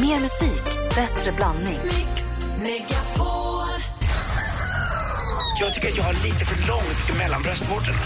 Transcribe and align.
Mer 0.00 0.20
musik, 0.20 0.64
bättre 0.94 1.32
blandning. 1.32 1.78
Jag 5.60 5.74
tycker 5.74 5.88
att 5.88 5.96
jag 5.96 6.04
har 6.04 6.12
lite 6.12 6.44
för 6.44 6.68
långt 6.68 7.18
mellan 7.18 7.42
bröstvårtorna. 7.42 7.98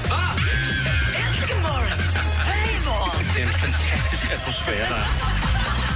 Det 3.35 3.41
är 3.41 3.47
en 3.47 3.53
fantastisk 3.53 4.33
atmosfär 4.33 4.73
där. 4.73 5.05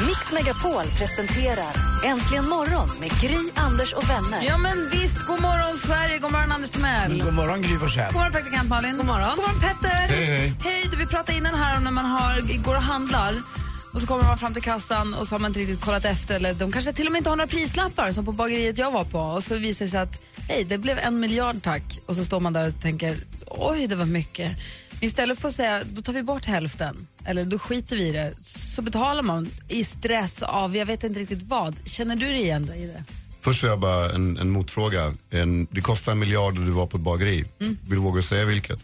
Mix 0.06 0.32
Megapol 0.32 0.84
presenterar 0.98 1.72
Äntligen 2.04 2.48
morgon 2.48 2.88
med 3.00 3.10
Gry, 3.20 3.50
Anders 3.54 3.92
och 3.92 4.10
vänner. 4.10 4.42
Ja 4.42 4.58
men 4.58 4.90
visst, 4.90 5.26
god 5.26 5.42
morgon 5.42 5.78
Sverige, 5.78 6.18
god 6.18 6.32
morgon 6.32 6.52
Anders 6.52 6.70
Timell. 6.70 7.22
God 7.24 7.34
morgon 7.34 7.62
Gry 7.62 7.78
Forssell. 7.78 8.06
God 8.06 8.14
morgon 8.14 8.32
praktikant 8.32 8.68
Malin. 8.68 8.96
God 8.96 9.06
morgon. 9.06 9.30
God 9.36 9.44
morgon 9.44 9.60
Petter. 9.60 10.14
Hej, 10.14 10.24
hej. 10.24 10.54
Hej, 10.64 10.88
du, 10.90 10.96
vi 10.96 11.06
pratade 11.06 11.38
innan 11.38 11.54
här 11.54 11.76
om 11.76 11.84
när 11.84 11.90
man 11.90 12.04
har, 12.04 12.62
går 12.64 12.76
och 12.76 12.82
handlar 12.82 13.34
och 13.96 14.02
så 14.02 14.08
kommer 14.08 14.24
man 14.24 14.38
fram 14.38 14.52
till 14.52 14.62
kassan 14.62 15.14
och 15.14 15.26
så 15.26 15.34
har 15.34 15.40
man 15.40 15.50
inte 15.50 15.60
riktigt 15.60 15.80
kollat 15.80 16.04
efter 16.04 16.36
eller 16.36 16.54
de 16.54 16.72
kanske 16.72 16.92
till 16.92 17.06
och 17.06 17.12
med 17.12 17.18
inte 17.18 17.30
har 17.30 17.36
några 17.36 17.48
prislappar 17.48 18.12
som 18.12 18.24
på 18.24 18.32
bageriet 18.32 18.78
jag 18.78 18.90
var 18.90 19.04
på 19.04 19.18
och 19.18 19.44
så 19.44 19.58
visar 19.58 19.84
det 19.84 19.90
sig 19.90 20.00
att 20.00 20.20
hej, 20.48 20.64
det 20.64 20.78
blev 20.78 20.98
en 20.98 21.20
miljard 21.20 21.62
tack 21.62 21.98
och 22.06 22.16
så 22.16 22.24
står 22.24 22.40
man 22.40 22.52
där 22.52 22.68
och 22.68 22.80
tänker 22.80 23.16
oj, 23.46 23.86
det 23.86 23.96
var 23.96 24.04
mycket. 24.04 24.56
Istället 25.00 25.38
för 25.38 25.48
att 25.48 25.54
säga 25.54 25.82
då 25.84 26.02
tar 26.02 26.12
vi 26.12 26.22
bort 26.22 26.44
hälften 26.44 27.06
eller 27.24 27.44
då 27.44 27.58
skiter 27.58 27.96
vi 27.96 28.08
i 28.08 28.12
det 28.12 28.34
så 28.42 28.82
betalar 28.82 29.22
man 29.22 29.48
i 29.68 29.84
stress 29.84 30.42
av 30.42 30.76
jag 30.76 30.86
vet 30.86 31.04
inte 31.04 31.20
riktigt 31.20 31.42
vad. 31.42 31.74
Känner 31.84 32.16
du 32.16 32.26
dig 32.26 32.42
igen 32.42 32.66
dig 32.66 32.82
i 32.82 32.86
det? 32.86 33.04
Först 33.40 33.62
har 33.62 33.70
jag 33.70 33.80
bara 33.80 34.10
en, 34.10 34.38
en 34.38 34.50
motfråga. 34.50 35.14
En, 35.30 35.66
det 35.70 35.80
kostar 35.80 36.12
en 36.12 36.18
miljard 36.18 36.58
och 36.58 36.64
du 36.64 36.70
var 36.70 36.86
på 36.86 36.96
ett 36.96 37.02
bageri. 37.02 37.44
Vill 37.58 37.76
du 37.90 37.96
våga 37.96 38.22
säga 38.22 38.44
vilket? 38.44 38.78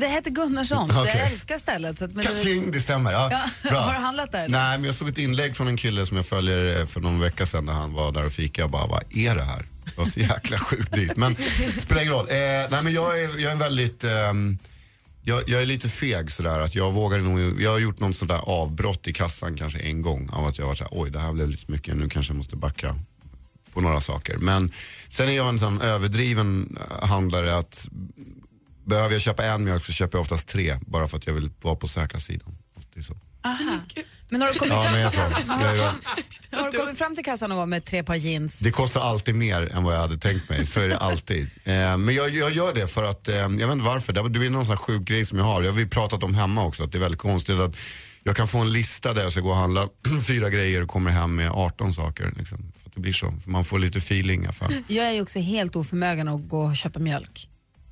Det 0.00 0.08
heter 0.08 0.30
Gunnarssons, 0.30 0.92
jag 0.94 1.02
Okej. 1.02 1.20
älskar 1.32 1.58
stället. 1.58 1.98
Så 1.98 2.04
att, 2.04 2.12
men 2.14 2.24
det- 2.24 2.30
Kaching, 2.32 2.70
det 2.70 2.80
stämmer. 2.80 3.12
Ja, 3.12 3.28
Ja. 3.30 3.70
bra. 3.70 3.80
Har 3.80 3.92
du 3.94 3.98
handlat 3.98 4.32
där, 4.32 4.44
eller? 4.44 4.58
Nej, 4.58 4.78
men 4.78 4.84
jag 4.86 4.94
såg 4.94 5.08
ett 5.08 5.18
inlägg 5.18 5.56
från 5.56 5.68
en 5.68 5.76
kille 5.76 6.06
som 6.06 6.16
jag 6.16 6.26
följer 6.26 6.80
eh, 6.80 6.86
för 6.86 7.00
någon 7.00 7.20
vecka 7.20 7.46
sedan 7.46 7.64
när 7.64 7.72
han 7.72 7.92
var 7.92 8.12
där 8.12 8.26
och 8.26 8.32
fika. 8.32 8.62
Jag 8.62 8.70
bara, 8.70 8.86
vad 8.86 9.04
är 9.10 9.34
det 9.34 9.42
här? 9.42 9.64
Det 9.84 9.96
var 9.96 10.04
så 10.04 10.20
jäkla 10.20 10.58
sjukt 10.58 10.92
dyrt. 10.94 11.16
Men 11.16 11.34
det 11.74 11.80
spelar 11.80 12.02
ingen 12.02 12.14
roll. 12.14 12.26
Eh, 12.28 12.36
nej, 12.36 12.82
men 12.82 12.92
jag 12.92 13.20
är, 13.20 13.28
jag 13.28 13.42
är 13.42 13.50
en 13.50 13.58
väldigt... 13.58 14.04
ehm, 14.04 14.58
jag, 15.22 15.48
jag 15.48 15.62
är 15.62 15.66
lite 15.66 15.88
feg 15.88 16.30
sådär 16.32 16.60
att 16.60 16.74
jag 16.74 16.92
vågar 16.92 17.18
nog, 17.18 17.62
jag 17.62 17.70
har 17.70 17.78
gjort 17.78 18.00
någon 18.00 18.14
sådär 18.14 18.40
avbrott 18.42 19.08
i 19.08 19.12
kassan 19.12 19.56
kanske 19.56 19.78
en 19.78 20.02
gång 20.02 20.28
av 20.32 20.46
att 20.46 20.58
jag 20.58 20.66
var 20.66 20.74
såhär, 20.74 20.90
oj 20.92 21.10
det 21.10 21.18
här 21.18 21.32
blev 21.32 21.48
lite 21.48 21.72
mycket, 21.72 21.96
nu 21.96 22.08
kanske 22.08 22.32
jag 22.32 22.36
måste 22.36 22.56
backa 22.56 22.96
på 23.72 23.80
några 23.80 24.00
saker. 24.00 24.36
Men 24.36 24.72
sen 25.08 25.28
är 25.28 25.32
jag 25.32 25.48
en 25.48 25.58
sån 25.58 25.80
överdriven 25.80 26.78
eh, 27.00 27.08
handlare 27.08 27.58
att 27.58 27.88
behöver 28.86 29.12
jag 29.12 29.22
köpa 29.22 29.44
en 29.44 29.64
mjölk 29.64 29.84
så 29.84 29.92
köper 29.92 30.18
jag 30.18 30.22
oftast 30.22 30.48
tre 30.48 30.76
bara 30.80 31.06
för 31.06 31.16
att 31.16 31.26
jag 31.26 31.34
vill 31.34 31.50
vara 31.62 31.76
på 31.76 31.88
säkra 31.88 32.20
sidan. 32.20 32.56
Alltid 32.76 33.04
så. 33.04 33.16
Men 34.28 34.40
har 34.42 34.48
du 34.48 34.58
kommit 34.58 34.74
Ja, 34.74 34.82
fram 34.82 34.92
men 34.92 35.00
jag 35.02 35.12
till 35.12 35.20
så. 35.20 35.26
Jag, 35.48 35.76
jag, 35.76 35.92
Har 36.60 36.72
du 36.72 36.78
kommit 36.78 36.98
fram 36.98 37.14
till 37.14 37.24
kassan 37.24 37.48
någon 37.48 37.58
gång 37.58 37.68
med 37.68 37.84
tre 37.84 38.02
par 38.02 38.14
jeans? 38.14 38.58
det 38.58 38.70
kostar 38.70 39.00
alltid 39.00 39.34
mer 39.34 39.72
än 39.76 39.84
vad 39.84 39.94
jag 39.94 40.00
hade 40.00 40.18
tänkt 40.18 40.48
mig, 40.50 40.66
så 40.66 40.80
är 40.80 40.88
det 40.88 40.96
alltid. 40.96 41.50
Eh, 41.64 41.96
men 41.96 42.14
jag, 42.14 42.30
jag 42.34 42.52
gör 42.52 42.74
det 42.74 42.86
för 42.86 43.04
att, 43.04 43.28
eh, 43.28 43.36
jag 43.36 43.48
vet 43.48 43.60
inte 43.72 43.84
varför, 43.84 44.12
det 44.12 44.22
det 44.22 44.38
blir 44.38 44.50
någon 44.50 44.64
sån 44.66 44.72
här 44.72 44.78
sjuk 44.82 45.02
grej 45.02 45.24
som 45.24 45.38
jag 45.38 45.44
har. 45.44 45.62
Jag 45.62 45.72
har 45.72 45.76
vi 45.76 45.86
pratat 45.86 46.22
om 46.22 46.34
hemma 46.34 46.64
också, 46.64 46.84
att 46.84 46.92
det 46.92 46.98
är 46.98 47.00
väldigt 47.00 47.20
konstigt 47.20 47.56
att 47.56 47.76
jag 48.22 48.36
kan 48.36 48.48
få 48.48 48.58
en 48.58 48.72
lista 48.72 49.14
där 49.14 49.22
jag 49.22 49.32
ska 49.32 49.40
gå 49.40 49.50
och 49.50 49.56
handla 49.56 49.88
fyra 50.26 50.50
grejer 50.50 50.82
och 50.82 50.88
kommer 50.88 51.10
hem 51.10 51.36
med 51.36 51.50
18 51.50 51.92
saker. 51.92 52.32
Liksom, 52.38 52.72
för 52.82 52.88
att 52.88 52.94
det 52.94 53.00
blir 53.00 53.12
så, 53.12 53.32
för 53.44 53.50
man 53.50 53.64
får 53.64 53.78
lite 53.78 53.98
feeling 53.98 54.42
i 54.42 54.44
alla 54.44 54.52
fall. 54.52 54.72
Jag 54.86 55.06
är 55.06 55.12
ju 55.12 55.22
också 55.22 55.38
helt 55.38 55.76
oförmögen 55.76 56.28
att 56.28 56.48
gå 56.48 56.60
och 56.60 56.76
köpa 56.76 56.98
mjölk. 56.98 57.48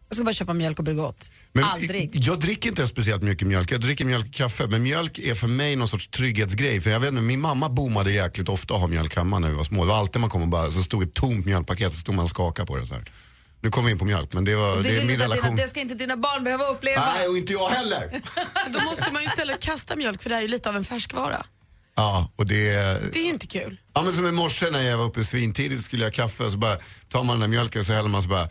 Jag 0.09 0.17
ska 0.17 0.25
bara 0.25 0.33
köpa 0.33 0.55
mjölk 0.55 0.79
och 0.79 0.85
Bregott. 0.85 1.33
Men 1.53 1.65
Aldrig. 1.65 2.11
Jag 2.15 2.41
dricker 2.41 2.69
inte 2.69 2.87
speciellt 2.87 3.23
mycket 3.23 3.49
mjölk. 3.49 3.73
Jag 3.73 3.81
dricker 3.81 4.05
mjölk 4.05 4.27
och 4.27 4.35
kaffe. 4.35 4.67
Men 4.67 4.83
mjölk 4.83 5.19
är 5.19 5.35
för 5.35 5.49
mig 5.49 5.77
någon 5.77 5.89
sorts 5.89 6.09
trygghetsgrej. 6.09 6.81
För 6.81 6.91
jag 6.91 7.01
vet 7.01 7.09
inte, 7.09 7.23
min 7.23 7.41
mamma 7.41 7.69
bommade 7.69 8.13
jäkligt 8.13 8.49
ofta 8.49 8.75
att 8.75 8.81
ha 8.81 8.87
mjölk 8.89 9.17
hemma 9.17 9.39
när 9.39 9.49
vi 9.49 9.55
var 9.55 9.65
små. 9.65 9.83
Det 9.85 9.89
var 9.89 9.99
alltid 9.99 10.21
man 10.21 10.31
kom 10.31 10.43
och 10.43 10.49
bara, 10.49 10.71
så 10.71 10.83
stod 10.83 11.03
ett 11.03 11.15
tomt 11.15 11.47
mjölkpaket 11.47 11.93
så 11.93 11.99
stod 12.01 12.15
man 12.15 12.23
och 12.23 12.31
skakade 12.31 12.67
på 12.67 12.77
det 12.77 12.87
så 12.87 12.95
här. 12.95 13.05
Nu 13.61 13.71
kommer 13.71 13.87
vi 13.87 13.93
in 13.93 13.99
på 13.99 14.05
mjölk, 14.05 14.33
men 14.33 14.45
det, 14.45 14.55
var, 14.55 14.77
Det, 14.77 14.83
det, 14.83 14.89
är 14.89 14.93
min 14.93 15.03
att 15.03 15.09
dina, 15.09 15.25
relation. 15.25 15.57
det 15.57 15.69
ska 15.69 15.81
inte 15.81 15.95
dina 15.95 16.17
barn 16.17 16.45
behöva 16.45 16.65
uppleva. 16.65 17.13
Nej, 17.17 17.29
och 17.29 17.37
inte 17.37 17.53
jag 17.53 17.69
heller. 17.69 18.21
Då 18.73 18.81
måste 18.81 19.13
man 19.13 19.23
ju 19.23 19.29
istället 19.29 19.61
kasta 19.61 19.97
mjölk 19.97 20.23
för 20.23 20.31
det 20.31 20.37
är 20.37 20.41
ju 20.43 20.49
lite 20.49 20.69
av 20.69 20.77
en 20.77 20.85
färskvara. 20.85 21.47
Ja, 21.97 22.33
och 22.37 22.47
det, 22.47 22.73
Det 23.13 23.19
är 23.19 23.29
inte 23.29 23.47
kul. 23.47 23.81
ja 23.95 24.03
men 24.03 24.13
som 24.13 24.27
i 24.27 24.33
morse 24.33 24.71
när 24.71 24.83
jag 24.83 24.99
var 24.99 25.05
uppe 25.05 25.25
svintidigt 25.25 25.81
så 25.81 25.85
skulle 25.85 26.05
jag 26.05 26.11
ha 26.11 26.15
kaffe 26.15 26.45
och 26.45 26.53
så 26.53 26.59
bara 26.59 26.77
tar 27.09 27.23
man 27.23 27.35
den 27.35 27.41
där 27.41 27.49
mjölken 27.59 27.81
och 27.81 27.87
så 27.87 27.93
häller 27.93 28.09
man 28.09 28.23
så 28.23 28.29
bara 28.29 28.49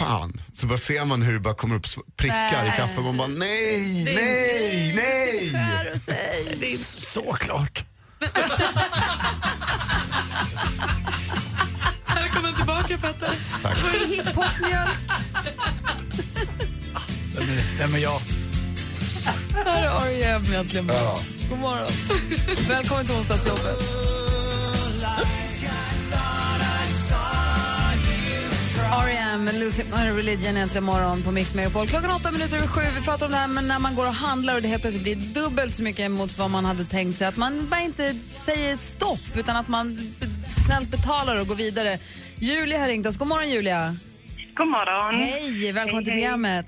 Fan, 0.00 0.40
så 0.54 0.66
bara 0.66 0.78
ser 0.78 1.04
man 1.04 1.22
hur 1.22 1.32
det 1.32 1.40
bara 1.40 1.54
kommer 1.54 1.76
upp 1.76 1.86
prickar 2.16 2.64
i 2.64 2.68
Nej. 2.68 2.76
kaffet 2.76 2.98
och 2.98 3.04
man 3.04 3.16
bara 3.16 3.28
nej, 3.28 4.04
nej, 4.04 4.92
nej. 5.52 5.90
Och 5.94 6.00
säg. 6.00 6.56
Det 6.60 6.72
är 6.72 6.76
såklart. 7.00 7.84
Välkommen 12.14 12.54
tillbaka 12.56 12.98
Petter. 12.98 13.30
Vad 13.62 13.72
är 13.72 14.06
hiphop-mjölk? 14.06 14.98
Är, 17.38 17.78
vem 17.78 17.94
är 17.94 17.98
jag? 17.98 18.20
Här 19.54 19.66
är 19.66 20.06
R.E.M. 20.06 20.44
egentligen. 20.48 20.88
Ja. 20.88 21.20
God 21.50 21.58
morgon. 21.58 21.88
Välkommen 22.68 23.06
till 23.06 23.14
onsdagsjobbet. 23.14 23.82
R.E.M. 28.92 29.48
Lucy 29.60 29.84
My 29.84 30.10
Religion 30.18 30.56
äntligen 30.56 30.84
morgon 30.84 31.22
på 31.22 31.30
Mix 31.30 31.54
Megapol. 31.54 31.86
Klockan 31.86 32.10
åtta 32.10 32.30
minuter 32.32 32.56
över 32.56 32.66
sju. 32.66 32.80
Vi 32.98 33.04
pratar 33.04 33.26
om 33.26 33.32
det 33.32 33.38
här 33.38 33.48
men 33.48 33.68
när 33.68 33.78
man 33.78 33.94
går 33.94 34.06
och 34.06 34.14
handlar 34.14 34.54
och 34.54 34.62
det 34.62 34.68
helt 34.68 34.82
plötsligt 34.82 35.02
blir 35.04 35.16
dubbelt 35.16 35.74
så 35.74 35.82
mycket 35.82 36.10
mot 36.10 36.38
vad 36.38 36.50
man 36.50 36.64
hade 36.64 36.84
tänkt 36.84 37.18
sig. 37.18 37.26
Att 37.26 37.36
man 37.36 37.68
bara 37.68 37.80
inte 37.80 38.14
säger 38.30 38.76
stopp 38.76 39.36
utan 39.36 39.56
att 39.56 39.68
man 39.68 39.98
snällt 40.66 40.88
betalar 40.90 41.40
och 41.40 41.46
går 41.46 41.54
vidare. 41.54 41.98
Julia 42.38 42.78
har 42.78 42.86
ringt 42.88 43.06
oss. 43.06 43.16
God 43.16 43.28
morgon 43.28 43.50
Julia. 43.50 43.94
God 44.54 44.68
morgon. 44.68 45.14
Hej, 45.14 45.72
välkommen 45.72 46.04
till 46.04 46.12
Hej, 46.12 46.22
hej. 46.22 46.30
programmet. 46.30 46.66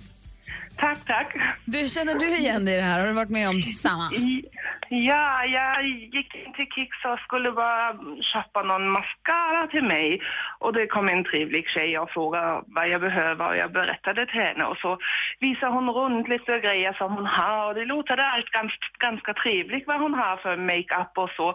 Tack, 0.76 0.98
tack. 1.06 1.34
Du, 1.64 1.88
känner 1.88 2.14
du 2.14 2.36
igen 2.36 2.64
dig 2.64 2.74
i 2.74 2.76
det 2.76 2.82
här? 2.82 2.98
Har 3.00 3.06
du 3.06 3.12
varit 3.12 3.30
med 3.30 3.48
om 3.48 3.62
samma? 3.62 4.10
Ja, 4.94 5.44
jag 5.44 5.84
gick 5.86 6.34
in 6.34 6.52
till 6.52 6.66
Kicks 6.74 7.04
och 7.04 7.18
skulle 7.18 7.52
bara 7.52 7.92
köpa 8.32 8.62
någon 8.62 8.90
mascara 8.90 9.66
till 9.66 9.84
mig. 9.84 10.20
Och 10.58 10.72
det 10.72 10.86
kom 10.86 11.08
en 11.08 11.24
trevlig 11.24 11.68
tjej 11.68 11.98
och 11.98 12.10
frågade 12.10 12.62
vad 12.66 12.88
jag 12.88 13.00
behöver 13.00 13.48
och 13.48 13.56
jag 13.56 13.72
berättade 13.72 14.26
till 14.26 14.40
henne. 14.40 14.64
Och 14.64 14.76
så 14.76 14.98
visade 15.40 15.72
hon 15.72 15.90
runt 15.90 16.28
lite 16.28 16.60
grejer 16.60 16.92
som 16.92 17.12
hon 17.12 17.26
har 17.26 17.68
och 17.68 17.74
det 17.74 17.84
låtade 17.84 18.26
allt 18.26 18.50
ganska, 18.50 18.86
ganska 18.98 19.34
trevligt 19.34 19.86
vad 19.86 20.00
hon 20.00 20.14
har 20.14 20.36
för 20.36 20.56
makeup 20.56 21.18
och 21.18 21.30
så. 21.36 21.48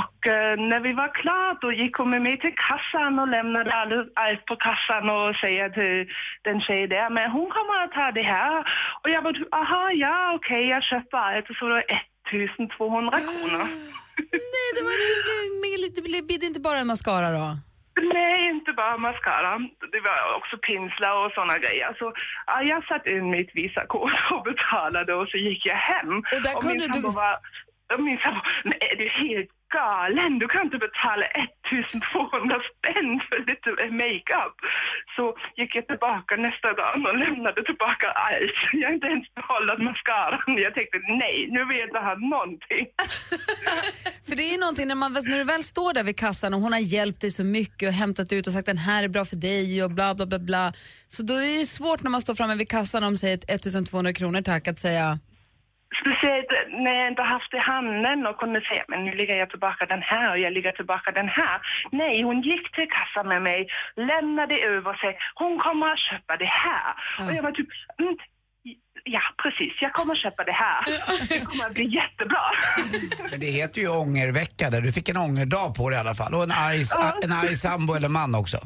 Och 0.00 0.28
eh, 0.28 0.56
när 0.70 0.80
vi 0.80 0.92
var 0.92 1.14
klara 1.14 1.58
då 1.60 1.72
gick 1.72 1.96
hon 1.96 2.10
med 2.10 2.22
mig 2.22 2.40
till 2.40 2.54
kassan 2.68 3.18
och 3.18 3.28
lämnade 3.28 3.74
all, 3.74 3.92
allt 4.14 4.44
på 4.44 4.56
kassan 4.56 5.10
och 5.10 5.36
säger 5.36 5.68
till 5.68 6.14
den 6.42 6.60
tjejen 6.60 6.88
där, 6.88 7.10
men 7.10 7.30
hon 7.30 7.50
kommer 7.50 7.84
att 7.84 7.92
ta 7.92 8.10
det 8.10 8.22
här. 8.22 8.64
Och 9.02 9.10
jag 9.10 9.24
bara, 9.24 9.60
aha, 9.60 9.90
ja 9.90 10.32
okej, 10.34 10.58
okay, 10.58 10.70
jag 10.70 10.82
köper 10.82 11.18
allt. 11.18 11.50
Och 11.50 11.56
så 11.56 11.68
var 11.68 11.76
det 11.76 12.13
1200 12.28 13.20
kronor. 13.28 13.66
Nej, 14.54 14.68
det, 14.76 14.82
var, 14.86 14.94
det, 15.96 16.02
blev, 16.02 16.22
det, 16.22 16.26
blev, 16.28 16.42
inte 16.50 16.60
bara 16.60 16.78
en 16.78 16.86
mascara 16.86 17.30
då? 17.30 17.46
Nej, 18.16 18.50
inte 18.54 18.72
bara 18.72 18.96
mascara. 18.98 19.58
Det 19.94 20.00
var 20.08 20.18
också 20.38 20.54
pinslar 20.66 21.14
och 21.26 21.32
såna 21.32 21.58
grejer. 21.58 21.90
Så 21.98 22.12
ja, 22.46 22.62
jag 22.62 22.84
satte 22.84 23.10
in 23.10 23.30
mitt 23.30 23.50
Visakort 23.54 24.18
och 24.34 24.42
betalade 24.50 25.14
och 25.14 25.28
så 25.28 25.36
gick 25.36 25.66
jag 25.66 25.76
hem. 25.76 26.12
Och 26.32 26.42
där 26.46 26.56
och 26.56 26.62
kunde 26.62 26.78
min 26.78 26.88
du- 26.92 26.92
sambo 26.92 27.10
var... 27.22 27.34
Och 27.94 28.02
min 28.08 28.18
sambo, 28.24 28.40
men 28.64 28.74
är 28.88 28.96
du 29.02 29.06
helt 29.24 29.50
galen? 29.78 30.32
Du 30.42 30.46
kan 30.52 30.62
inte 30.66 30.80
betala 30.88 31.24
1200 31.24 32.60
spänn 32.70 33.10
för 33.26 33.38
lite 33.50 33.68
makeup. 34.02 34.56
Så 35.16 35.24
gick 35.58 35.72
jag 35.78 35.86
tillbaka 35.92 36.32
nästa 36.46 36.68
dag 36.80 36.92
och 37.08 37.16
lämnade 37.24 37.60
tillbaka 37.70 38.06
allt. 38.26 38.58
Jag 38.80 38.86
har 38.88 38.94
inte 38.98 39.10
ens 39.14 39.26
behållit 39.38 39.80
mascaran. 39.88 40.50
Jag 40.66 40.72
tänkte 40.78 40.98
nej, 41.22 41.36
nu 41.54 41.60
vill 41.66 41.78
jag 41.80 41.88
inte 41.90 42.02
ha 42.08 42.14
någonting. 42.34 42.84
För 44.28 44.34
det 44.36 44.46
är 44.54 44.58
någonting 44.64 44.88
när, 44.88 44.94
man, 44.94 45.12
när 45.12 45.38
du 45.38 45.44
väl 45.44 45.64
står 45.74 45.92
där 45.94 46.04
vid 46.08 46.18
kassan 46.24 46.54
och 46.54 46.60
hon 46.60 46.72
har 46.72 46.84
hjälpt 46.96 47.20
dig 47.20 47.30
så 47.30 47.44
mycket 47.44 47.86
och 47.88 47.94
hämtat 48.02 48.32
ut 48.32 48.46
och 48.46 48.52
sagt 48.52 48.66
den 48.66 48.78
här 48.88 49.02
är 49.02 49.08
bra 49.08 49.24
för 49.24 49.36
dig 49.36 49.84
och 49.84 49.90
bla 49.90 50.14
bla 50.14 50.26
bla 50.26 50.38
bla. 50.38 50.72
Så 51.08 51.22
då 51.22 51.34
är 51.34 51.58
det 51.58 51.66
svårt 51.66 52.02
när 52.02 52.10
man 52.10 52.20
står 52.20 52.34
framme 52.34 52.54
vid 52.54 52.68
kassan 52.68 53.04
och 53.04 53.10
de 53.10 53.16
säger 53.16 53.38
1200 53.48 54.12
kronor 54.12 54.40
tack 54.42 54.68
att 54.68 54.78
säga 54.78 55.18
Speciellt 56.00 56.50
när 56.84 56.94
jag 57.00 57.08
inte 57.12 57.22
haft 57.22 57.50
det 57.50 57.56
i 57.56 57.60
handen 57.60 58.26
och 58.26 58.36
kunde 58.42 58.60
säga 58.60 58.84
men 58.88 59.04
nu 59.04 59.12
lägger 59.20 59.36
jag 59.36 59.50
tillbaka 59.50 59.86
den 59.86 60.02
här 60.02 60.30
och 60.32 60.38
jag 60.38 60.52
lägger 60.52 60.72
tillbaka 60.72 61.10
den 61.10 61.28
här. 61.28 61.56
Nej, 61.92 62.22
hon 62.22 62.38
gick 62.42 62.64
till 62.74 62.88
kassan 62.96 63.28
med 63.28 63.42
mig, 63.42 63.60
lämnade 63.96 64.54
över 64.74 64.94
sig, 64.94 65.12
hon 65.34 65.58
kommer 65.58 65.86
att 65.92 65.98
köpa 66.08 66.36
det 66.36 66.52
här. 66.66 66.88
Och 67.26 67.34
jag 67.36 67.42
var 67.42 67.52
typ, 67.52 67.68
mm, 67.98 68.16
ja 69.04 69.20
precis, 69.42 69.72
jag 69.80 69.92
kommer 69.92 70.12
att 70.12 70.18
köpa 70.26 70.44
det 70.44 70.52
här. 70.52 70.80
Det 71.28 71.40
kommer 71.40 71.64
att 71.66 71.74
bli 71.74 71.94
jättebra. 72.00 72.44
Men 73.30 73.40
det 73.40 73.46
heter 73.46 73.80
ju 73.80 73.88
ångervecka 73.88 74.70
där. 74.70 74.80
Du 74.80 74.92
fick 74.92 75.08
en 75.08 75.16
ångerdag 75.16 75.74
på 75.74 75.90
dig 75.90 75.96
i 75.96 76.00
alla 76.00 76.14
fall. 76.14 76.34
Och 76.34 76.42
en 76.42 76.50
arg, 76.50 76.82
en 77.24 77.32
arg 77.32 77.54
sambo 77.54 77.94
eller 77.94 78.08
man 78.08 78.34
också. 78.34 78.58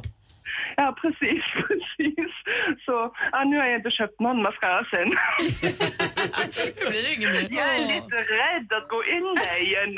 Ja, 0.77 0.95
precis, 1.03 1.45
precis. 1.99 2.35
Så 2.87 2.95
ja, 3.33 3.39
nu 3.51 3.57
har 3.61 3.67
jag 3.73 3.77
inte 3.81 3.91
köpt 3.91 4.21
någon 4.21 4.43
mascara 4.43 4.83
sen. 4.93 5.09
Det 6.77 6.91
blir 6.91 7.15
inget 7.17 7.31
mer. 7.35 7.47
Jag 7.61 7.69
är 7.75 7.79
lite 7.95 8.17
rädd 8.17 8.69
att 8.79 8.89
gå 8.89 9.01
in 9.05 9.27
där 9.43 9.59
igen. 9.69 9.93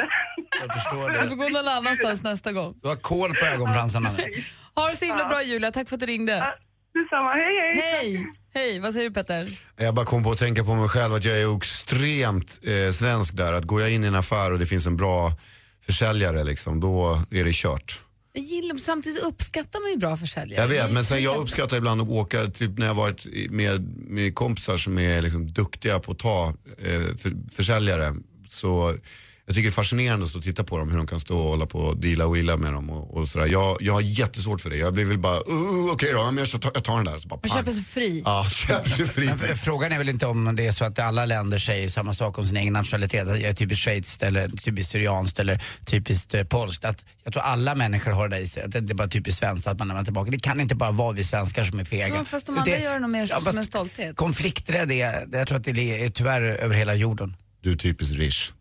Jag 0.60 0.74
förstår 0.74 1.10
Du 1.10 1.18
får 1.28 1.36
det. 1.36 1.42
gå 1.42 1.48
någon 1.48 1.68
annanstans 1.68 2.22
nästa 2.22 2.52
gång. 2.52 2.74
Du 2.82 2.88
har 2.88 2.96
kol 2.96 3.30
på 3.34 3.44
ögonfransarna 3.46 4.08
nu. 4.18 4.24
Ha 4.74 4.88
det 4.88 4.96
så 4.96 5.04
himla 5.04 5.28
bra 5.28 5.42
Julia, 5.42 5.70
tack 5.70 5.88
för 5.88 5.96
att 5.96 6.00
du 6.00 6.06
ringde. 6.06 6.54
Detsamma, 6.94 7.30
hej 7.34 7.54
hej! 7.60 7.82
Hej! 7.82 8.26
Hej, 8.54 8.80
vad 8.80 8.94
säger 8.94 9.08
du 9.08 9.14
Petter? 9.14 9.46
Jag 9.76 9.94
bara 9.94 10.06
kom 10.06 10.24
på 10.24 10.30
att 10.30 10.38
tänka 10.38 10.64
på 10.64 10.74
mig 10.74 10.88
själv 10.88 11.14
att 11.14 11.24
jag 11.24 11.36
är 11.42 11.56
extremt 11.56 12.60
eh, 12.64 12.90
svensk 12.92 13.36
där. 13.36 13.52
Att 13.52 13.64
går 13.64 13.80
jag 13.80 13.90
in 13.92 14.04
i 14.04 14.06
en 14.06 14.14
affär 14.14 14.52
och 14.52 14.58
det 14.58 14.66
finns 14.66 14.86
en 14.86 14.96
bra 14.96 15.30
försäljare 15.86 16.44
liksom, 16.44 16.80
då 16.80 17.18
är 17.30 17.44
det 17.44 17.54
kört. 17.54 18.00
Jag 18.32 18.44
gillar, 18.44 18.78
samtidigt 18.78 19.22
uppskattar 19.22 19.80
man 19.80 19.90
ju 19.90 19.96
bra 19.96 20.16
försäljare. 20.16 20.60
Jag 20.60 20.68
vet, 20.68 20.92
men 20.92 21.04
sen 21.04 21.22
jag 21.22 21.36
uppskattar 21.36 21.76
ibland 21.76 22.00
att 22.00 22.08
åka, 22.08 22.46
typ 22.46 22.78
när 22.78 22.86
jag 22.86 22.94
varit 22.94 23.26
med, 23.50 23.82
med 23.96 24.34
kompisar 24.34 24.76
som 24.76 24.98
är 24.98 25.22
liksom 25.22 25.52
duktiga 25.52 25.98
på 25.98 26.12
att 26.12 26.18
ta 26.18 26.54
eh, 26.78 27.16
för, 27.16 27.50
försäljare. 27.52 28.14
Så 28.48 28.94
jag 29.50 29.54
tycker 29.54 29.68
det 29.68 29.72
är 29.72 29.82
fascinerande 29.82 30.26
att 30.26 30.42
titta 30.42 30.64
på 30.64 30.78
dem, 30.78 30.90
hur 30.90 30.96
de 30.96 31.06
kan 31.06 31.20
stå 31.20 31.38
och 31.38 31.50
hålla 31.50 31.66
på 31.66 31.78
och 31.78 31.96
deala 31.96 32.26
och 32.26 32.36
willa 32.36 32.56
med 32.56 32.72
dem. 32.72 32.90
Och, 32.90 33.16
och 33.16 33.28
sådär. 33.28 33.46
Jag, 33.46 33.76
jag 33.80 33.92
har 33.92 34.00
jättesvårt 34.00 34.60
för 34.60 34.70
det. 34.70 34.76
Jag 34.76 34.94
blir 34.94 35.04
väl 35.04 35.18
bara, 35.18 35.36
uh, 35.36 35.92
okej 35.92 36.12
då, 36.12 36.18
ja, 36.18 36.24
men 36.30 36.38
jag, 36.38 36.48
ska 36.48 36.58
ta, 36.58 36.70
jag 36.74 36.84
tar 36.84 36.96
den 36.96 37.04
där. 37.04 37.18
Så 37.18 37.28
bara, 37.28 37.40
Man 37.48 37.56
köper 37.58 37.70
sig 37.70 37.84
fri. 37.84 38.22
Ja, 38.24 38.46
köper 38.50 38.90
sig 38.90 39.08
fri. 39.08 39.26
Men 39.26 39.56
frågan 39.56 39.92
är 39.92 39.98
väl 39.98 40.08
inte 40.08 40.26
om 40.26 40.56
det 40.56 40.66
är 40.66 40.72
så 40.72 40.84
att 40.84 40.98
alla 40.98 41.26
länder 41.26 41.58
säger 41.58 41.88
samma 41.88 42.14
sak 42.14 42.38
om 42.38 42.46
sin 42.46 42.56
egen 42.56 42.72
nationalitet. 42.72 43.28
Att 43.28 43.40
jag 43.40 43.50
är 43.50 43.54
typiskt 43.54 43.84
schweiziskt 43.84 44.22
eller 44.22 44.48
typiskt 44.48 44.92
syrianskt 44.92 45.38
eller 45.38 45.62
typiskt 45.86 46.34
eh, 46.34 46.44
polskt. 46.44 46.84
Att 46.84 47.04
jag 47.24 47.32
tror 47.32 47.42
alla 47.42 47.74
människor 47.74 48.10
har 48.10 48.28
det 48.28 48.38
i 48.38 48.48
sig. 48.48 48.62
Att 48.62 48.72
det 48.72 48.78
är 48.78 48.94
bara 48.94 49.08
typiskt 49.08 49.38
svenskt 49.40 49.66
att 49.66 49.78
man 49.78 49.88
lämnar 49.88 50.04
tillbaka. 50.04 50.30
Det 50.30 50.38
kan 50.38 50.60
inte 50.60 50.74
bara 50.74 50.90
vara 50.90 51.12
vi 51.12 51.24
svenskar 51.24 51.64
som 51.64 51.78
är 51.80 51.84
fega. 51.84 52.08
Ja, 52.16 52.24
fast 52.24 52.46
de 52.46 52.58
andra 52.58 52.72
Det- 52.72 52.82
gör 52.82 52.92
det 52.94 52.98
nog 53.00 53.10
mer 53.10 53.26
som 53.26 53.42
fast 53.42 53.58
en 53.58 53.66
stolthet. 53.66 54.16
Konflikträdd 54.16 54.92
är, 54.92 55.26
det- 55.26 55.38
jag 55.38 55.48
tror 55.48 55.58
att 55.58 55.64
det 55.64 56.04
är 56.04 56.10
tyvärr 56.10 56.42
över 56.42 56.74
hela 56.74 56.94
jorden. 56.94 57.36
Du 57.62 57.72
är 57.72 57.76
typiskt 57.76 58.16
rish. 58.16 58.52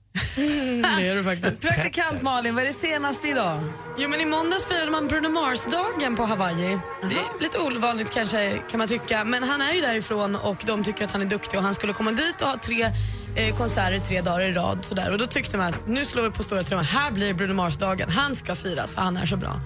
Det 0.98 1.08
är 1.08 1.16
du 1.16 1.24
faktiskt. 1.24 1.62
Praktikant 1.68 2.22
Malin, 2.22 2.56
vad 2.56 2.64
är 2.64 2.68
det 2.68 2.74
senaste 2.74 3.28
idag? 3.28 3.64
Jo, 3.98 4.10
men 4.10 4.22
I 4.22 4.26
måndags 4.26 4.66
firade 4.66 4.92
man 4.92 5.08
Bruno 5.08 5.30
Mars-dagen 5.30 6.16
på 6.16 6.26
Hawaii. 6.26 6.80
Det 7.02 7.16
är 7.16 7.42
lite 7.42 7.58
ovanligt 7.58 8.14
kanske 8.14 8.62
kan 8.72 8.78
man 8.78 8.88
tycka, 8.88 9.24
men 9.26 9.44
han 9.44 9.62
är 9.62 9.74
ju 9.74 9.82
därifrån 9.82 10.36
och 10.36 10.64
de 10.66 10.84
tycker 10.84 11.06
att 11.06 11.12
han 11.12 11.22
är 11.22 11.26
duktig 11.26 11.60
och 11.60 11.66
han 11.66 11.76
skulle 11.76 11.94
komma 11.94 12.12
dit 12.12 12.42
och 12.42 12.48
ha 12.48 12.58
tre 12.58 12.92
eh, 13.36 13.56
konserter 13.56 14.00
tre 14.00 14.22
dagar 14.22 14.42
i 14.42 14.54
rad. 14.54 14.86
Sådär. 14.86 15.12
Och 15.12 15.18
då 15.18 15.26
tyckte 15.26 15.58
man 15.58 15.68
att 15.68 15.88
nu 15.88 16.06
slår 16.06 16.24
vi 16.24 16.32
på 16.32 16.44
stora 16.44 16.64
trumman, 16.64 16.86
här 16.86 17.12
blir 17.12 17.34
Bruno 17.34 17.54
Mars-dagen. 17.54 18.10
Han 18.10 18.36
ska 18.36 18.56
firas 18.56 18.94
för 18.94 19.02
han 19.02 19.18
är 19.18 19.26
så 19.26 19.38
bra. 19.38 19.62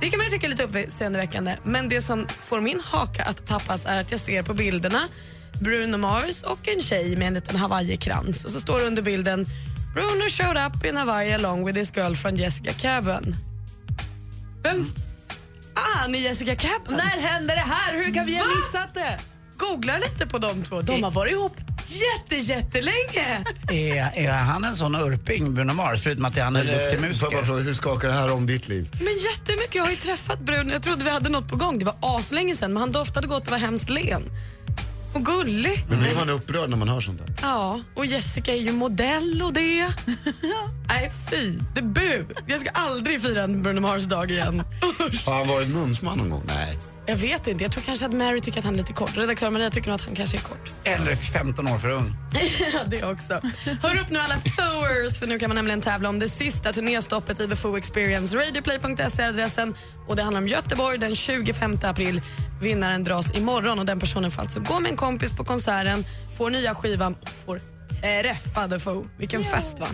Det 0.00 0.10
kan 0.10 0.18
man 0.18 0.26
ju 0.26 0.32
tycka 0.32 0.46
är 0.46 0.50
lite 0.50 0.64
uppseendeväckande, 0.64 1.56
men 1.62 1.88
det 1.88 2.02
som 2.02 2.26
får 2.40 2.60
min 2.60 2.80
haka 2.84 3.24
att 3.24 3.46
tappas 3.46 3.86
är 3.86 4.00
att 4.00 4.10
jag 4.10 4.20
ser 4.20 4.42
på 4.42 4.54
bilderna 4.54 5.08
Bruno 5.60 5.96
Mars 5.96 6.42
och 6.42 6.68
en 6.68 6.82
tjej 6.82 7.16
med 7.16 7.28
en 7.28 7.34
liten 7.34 7.56
Hawaii-krans. 7.56 8.44
Och 8.44 8.50
så 8.50 8.60
står 8.60 8.80
det 8.80 8.86
under 8.86 9.02
bilden 9.02 9.46
Bruno 9.94 10.28
showed 10.28 10.56
up 10.56 10.84
in 10.84 10.96
Hawaii 10.96 11.32
along 11.32 11.66
with 11.66 11.78
his 11.78 11.90
girlfriend 11.90 12.38
Jessica 12.38 12.72
Cabin. 12.72 13.36
Vem 14.62 14.84
fan 15.74 16.14
är 16.14 16.18
Jessica 16.18 16.54
Cabin? 16.54 16.96
När 16.96 17.20
hände 17.20 17.54
det 17.54 17.60
här? 17.60 17.92
Hur 17.92 18.14
kan 18.14 18.26
vi 18.26 18.38
ha 18.38 18.46
missat 18.46 18.94
det? 18.94 19.20
Googla 19.56 19.98
lite 19.98 20.26
på 20.26 20.38
de 20.38 20.62
två. 20.62 20.82
De 20.82 21.02
har 21.02 21.10
varit 21.10 21.32
ihop 21.32 21.56
jätte, 21.88 22.36
jättelänge. 22.36 23.44
Är, 23.68 24.18
är 24.18 24.32
han 24.32 24.64
en 24.64 24.76
sån 24.76 24.94
urping, 24.94 25.54
Bruno 25.54 25.72
Mars, 25.72 26.02
förutom 26.02 26.24
att 26.24 26.38
han 26.38 26.56
är 26.56 26.60
en 26.60 26.66
duktig 26.66 27.00
musiker? 27.00 27.64
hur 27.64 27.74
skakar 27.74 28.08
det 28.08 28.14
här 28.14 28.32
om 28.32 28.46
ditt 28.46 28.68
liv? 28.68 28.88
Men 28.92 29.16
jättemycket. 29.18 29.74
Jag 29.74 29.82
har 29.82 29.90
ju 29.90 29.96
träffat 29.96 30.40
Bruno. 30.40 30.72
Jag 30.72 30.82
trodde 30.82 31.04
vi 31.04 31.10
hade 31.10 31.28
något 31.28 31.48
på 31.48 31.56
gång. 31.56 31.78
Det 31.78 31.84
var 31.84 31.94
aslänge 32.00 32.56
sedan, 32.56 32.72
men 32.72 32.80
han 32.80 32.92
doftade 32.92 33.26
gott 33.26 33.42
och 33.46 33.50
var 33.50 33.58
hemskt 33.58 33.90
len. 33.90 34.22
Och 35.14 35.24
gullig. 35.24 35.84
Men 35.88 35.98
blir 35.98 36.14
man 36.14 36.30
upprörd 36.30 36.70
när 36.70 36.76
man 36.76 36.88
hör 36.88 37.00
sånt 37.00 37.18
där? 37.18 37.34
Ja, 37.42 37.80
och 37.94 38.06
Jessica 38.06 38.52
är 38.52 38.60
ju 38.60 38.72
modell 38.72 39.42
och 39.42 39.52
det. 39.52 39.88
Nej, 40.88 41.12
fy. 41.30 41.58
Det 41.74 41.82
bu. 41.82 42.26
Jag 42.46 42.60
ska 42.60 42.70
aldrig 42.70 43.22
fira 43.22 43.42
en 43.42 43.62
Bruno 43.62 43.80
Mars-dag 43.80 44.30
igen. 44.30 44.62
Usch. 45.00 45.26
Har 45.26 45.34
han 45.38 45.48
varit 45.48 45.68
mumsman 45.68 46.18
någon 46.18 46.30
gång? 46.30 46.42
Nej. 46.46 46.78
Jag 47.08 47.16
vet 47.16 47.46
inte. 47.46 47.64
Jag 47.64 47.72
tror 47.72 47.82
kanske 47.82 48.06
att 48.06 48.12
Mary 48.12 48.40
tycker 48.40 48.58
att 48.58 48.64
han 48.64 48.74
är 48.74 48.78
lite 48.78 48.92
kort. 48.92 49.16
Redaktör 49.16 49.50
Maria 49.50 49.70
tycker 49.70 49.88
nog 49.88 49.94
att 49.94 50.04
han 50.06 50.14
kanske 50.14 50.36
är 50.36 50.40
kort. 50.40 50.72
Eller 50.84 51.16
15 51.16 51.68
år 51.68 51.78
för 51.78 51.88
ung. 51.88 52.14
Ja, 52.72 52.84
det 52.84 53.04
också. 53.04 53.40
Hör 53.82 54.00
upp 54.00 54.10
nu 54.10 54.18
alla 54.18 54.34
Foers 54.38 55.18
för 55.18 55.26
nu 55.26 55.38
kan 55.38 55.48
man 55.48 55.54
nämligen 55.54 55.80
tävla 55.80 56.08
om 56.08 56.18
det 56.18 56.28
sista 56.28 56.72
turnéstoppet 56.72 57.40
i 57.40 57.48
The 57.48 57.56
Foo 57.56 57.76
Experience. 57.78 58.36
Radioplay.se 58.36 59.22
är 59.22 59.28
adressen 59.28 59.74
och 60.08 60.16
det 60.16 60.22
handlar 60.22 60.40
om 60.40 60.48
Göteborg 60.48 60.98
den 60.98 61.14
25 61.14 61.78
april. 61.82 62.22
Vinnaren 62.60 63.04
dras 63.04 63.36
imorgon 63.36 63.78
och 63.78 63.86
den 63.86 64.00
personen 64.00 64.30
får 64.30 64.42
alltså 64.42 64.60
gå 64.60 64.80
med 64.80 64.90
en 64.90 64.96
kompis 64.96 65.36
på 65.36 65.44
konserten, 65.44 66.04
får 66.38 66.50
nya 66.50 66.74
skivan 66.74 67.16
och 67.22 67.28
får 67.28 67.60
träffa 68.00 68.68
The 68.68 68.78
Foo. 68.78 69.08
Vilken 69.18 69.44
fest 69.44 69.78
va? 69.80 69.88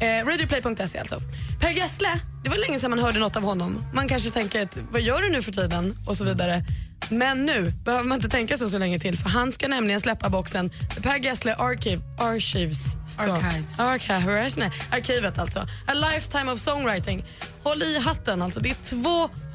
Eh, 0.00 0.26
Radioplay.se 0.26 0.98
alltså. 0.98 1.20
Per 1.60 1.70
Gessle, 1.70 2.20
det 2.44 2.50
var 2.50 2.56
länge 2.56 2.78
sedan 2.78 2.90
man 2.90 2.98
hörde 2.98 3.18
något 3.18 3.36
av 3.36 3.42
honom. 3.42 3.84
Man 3.92 4.08
kanske 4.08 4.30
tänker 4.30 4.62
att 4.62 4.78
vad 4.90 5.00
gör 5.00 5.22
du 5.22 5.30
nu 5.30 5.42
för 5.42 5.52
tiden 5.52 5.98
och 6.06 6.16
så 6.16 6.24
vidare. 6.24 6.64
Men 7.08 7.44
nu 7.44 7.72
behöver 7.84 8.04
man 8.04 8.16
inte 8.16 8.28
tänka 8.28 8.56
så 8.56 8.68
så 8.68 8.78
länge 8.78 8.98
till 8.98 9.18
för 9.18 9.28
han 9.28 9.52
ska 9.52 9.68
nämligen 9.68 10.00
släppa 10.00 10.28
boxen 10.28 10.70
The 10.70 11.00
Per 11.00 11.16
Gessle 11.16 11.54
Archive, 11.54 12.02
Archives. 12.18 12.78
Så. 13.16 13.32
Archives. 13.32 13.80
Archives. 13.80 14.56
Nej, 14.56 14.70
arkivet 14.90 15.38
alltså. 15.38 15.60
A 15.86 15.94
lifetime 15.94 16.52
of 16.52 16.58
songwriting. 16.58 17.24
Håll 17.62 17.82
i 17.82 17.98
hatten 17.98 18.42
alltså. 18.42 18.60
Det 18.60 18.70
är 18.70 18.74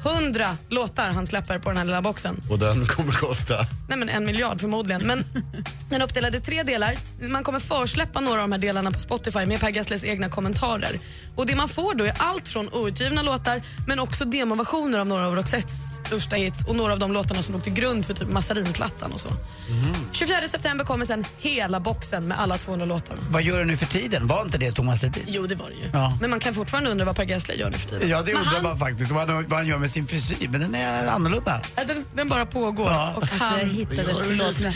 200 0.02 0.56
låtar 0.68 1.10
han 1.10 1.26
släpper 1.26 1.58
på 1.58 1.68
den 1.68 1.78
här 1.78 1.84
lilla 1.84 2.02
boxen. 2.02 2.40
Och 2.50 2.58
den 2.58 2.86
kommer 2.86 3.12
kosta? 3.12 3.66
Nej 3.88 3.98
men 3.98 4.08
en 4.08 4.24
miljard 4.24 4.60
förmodligen. 4.60 5.06
Men 5.06 5.24
den 5.90 6.00
är 6.00 6.04
uppdelad 6.04 6.34
i 6.34 6.40
tre 6.40 6.62
delar. 6.62 6.98
Man 7.28 7.44
kommer 7.44 7.60
försläppa 7.60 8.20
några 8.20 8.42
av 8.42 8.48
de 8.48 8.52
här 8.52 8.58
delarna 8.58 8.92
på 8.92 8.98
Spotify 8.98 9.46
med 9.46 9.60
Per 9.60 9.70
Gessles 9.70 10.04
egna 10.04 10.28
kommentarer. 10.28 11.00
Och 11.36 11.46
det 11.46 11.56
man 11.56 11.68
får 11.68 11.94
då 11.94 12.04
är 12.04 12.14
allt 12.18 12.48
från 12.48 12.68
outgivna 12.72 13.22
låtar 13.22 13.62
men 13.86 13.98
också 13.98 14.24
demoversioner 14.24 14.98
av 14.98 15.06
några 15.06 15.26
av 15.26 15.36
Roxettes 15.36 16.00
största 16.06 16.36
hits 16.36 16.64
och 16.68 16.76
några 16.76 16.92
av 16.92 16.98
de 16.98 17.12
låtarna 17.12 17.42
som 17.42 17.54
låg 17.54 17.62
till 17.62 17.72
grund 17.72 18.06
för 18.06 18.14
typ 18.14 18.28
Massarinplattan 18.28 19.12
och 19.12 19.20
så. 19.20 19.28
24 20.12 20.48
september 20.48 20.84
kommer 20.84 21.04
sen 21.06 21.24
hela 21.38 21.80
boxen 21.80 22.28
med 22.28 22.40
alla 22.40 22.58
200 22.58 22.86
låtarna. 22.86 23.20
Vad 23.30 23.42
gör 23.42 23.58
du 23.58 23.64
nu 23.64 23.76
för 23.76 23.86
tiden? 23.86 24.26
Var 24.26 24.42
inte 24.42 24.58
det 24.58 24.72
Thomas 24.72 25.02
Ledin? 25.02 25.24
Jo, 25.26 25.46
det 25.46 25.54
var 25.54 25.70
det 25.70 25.76
ju. 25.76 25.90
Ja. 25.92 26.18
Men 26.20 26.30
man 26.30 26.40
kan 26.40 26.54
fortfarande 26.54 26.90
undra 26.90 27.04
vad 27.04 27.16
Per 27.16 27.24
Gessle 27.24 27.54
gör 27.54 27.70
nu 27.70 27.78
för 27.78 27.88
tiden. 27.88 28.08
Ja, 28.08 28.22
det 28.22 28.32
Men 28.32 28.36
undrar 28.36 28.54
han, 28.54 28.62
man 28.62 28.78
faktiskt. 28.78 29.10
Vad 29.10 29.30
han, 29.30 29.46
vad 29.48 29.58
han 29.58 29.66
gör 29.66 29.78
med 29.78 29.89
sin 29.90 30.06
frisyr, 30.06 30.48
men 30.48 30.60
den 30.60 30.74
är 30.74 31.06
annorlunda. 31.06 31.62
Ja, 31.76 31.84
den, 31.84 32.04
den 32.14 32.28
bara 32.28 32.46
pågår. 32.46 32.90
Ja. 32.90 33.14
Och 33.16 33.22
Alltså, 33.22 33.36
jag 33.38 33.46
han, 33.46 33.70
hittade, 33.70 34.04
förlåt, 34.04 34.60
men 34.60 34.72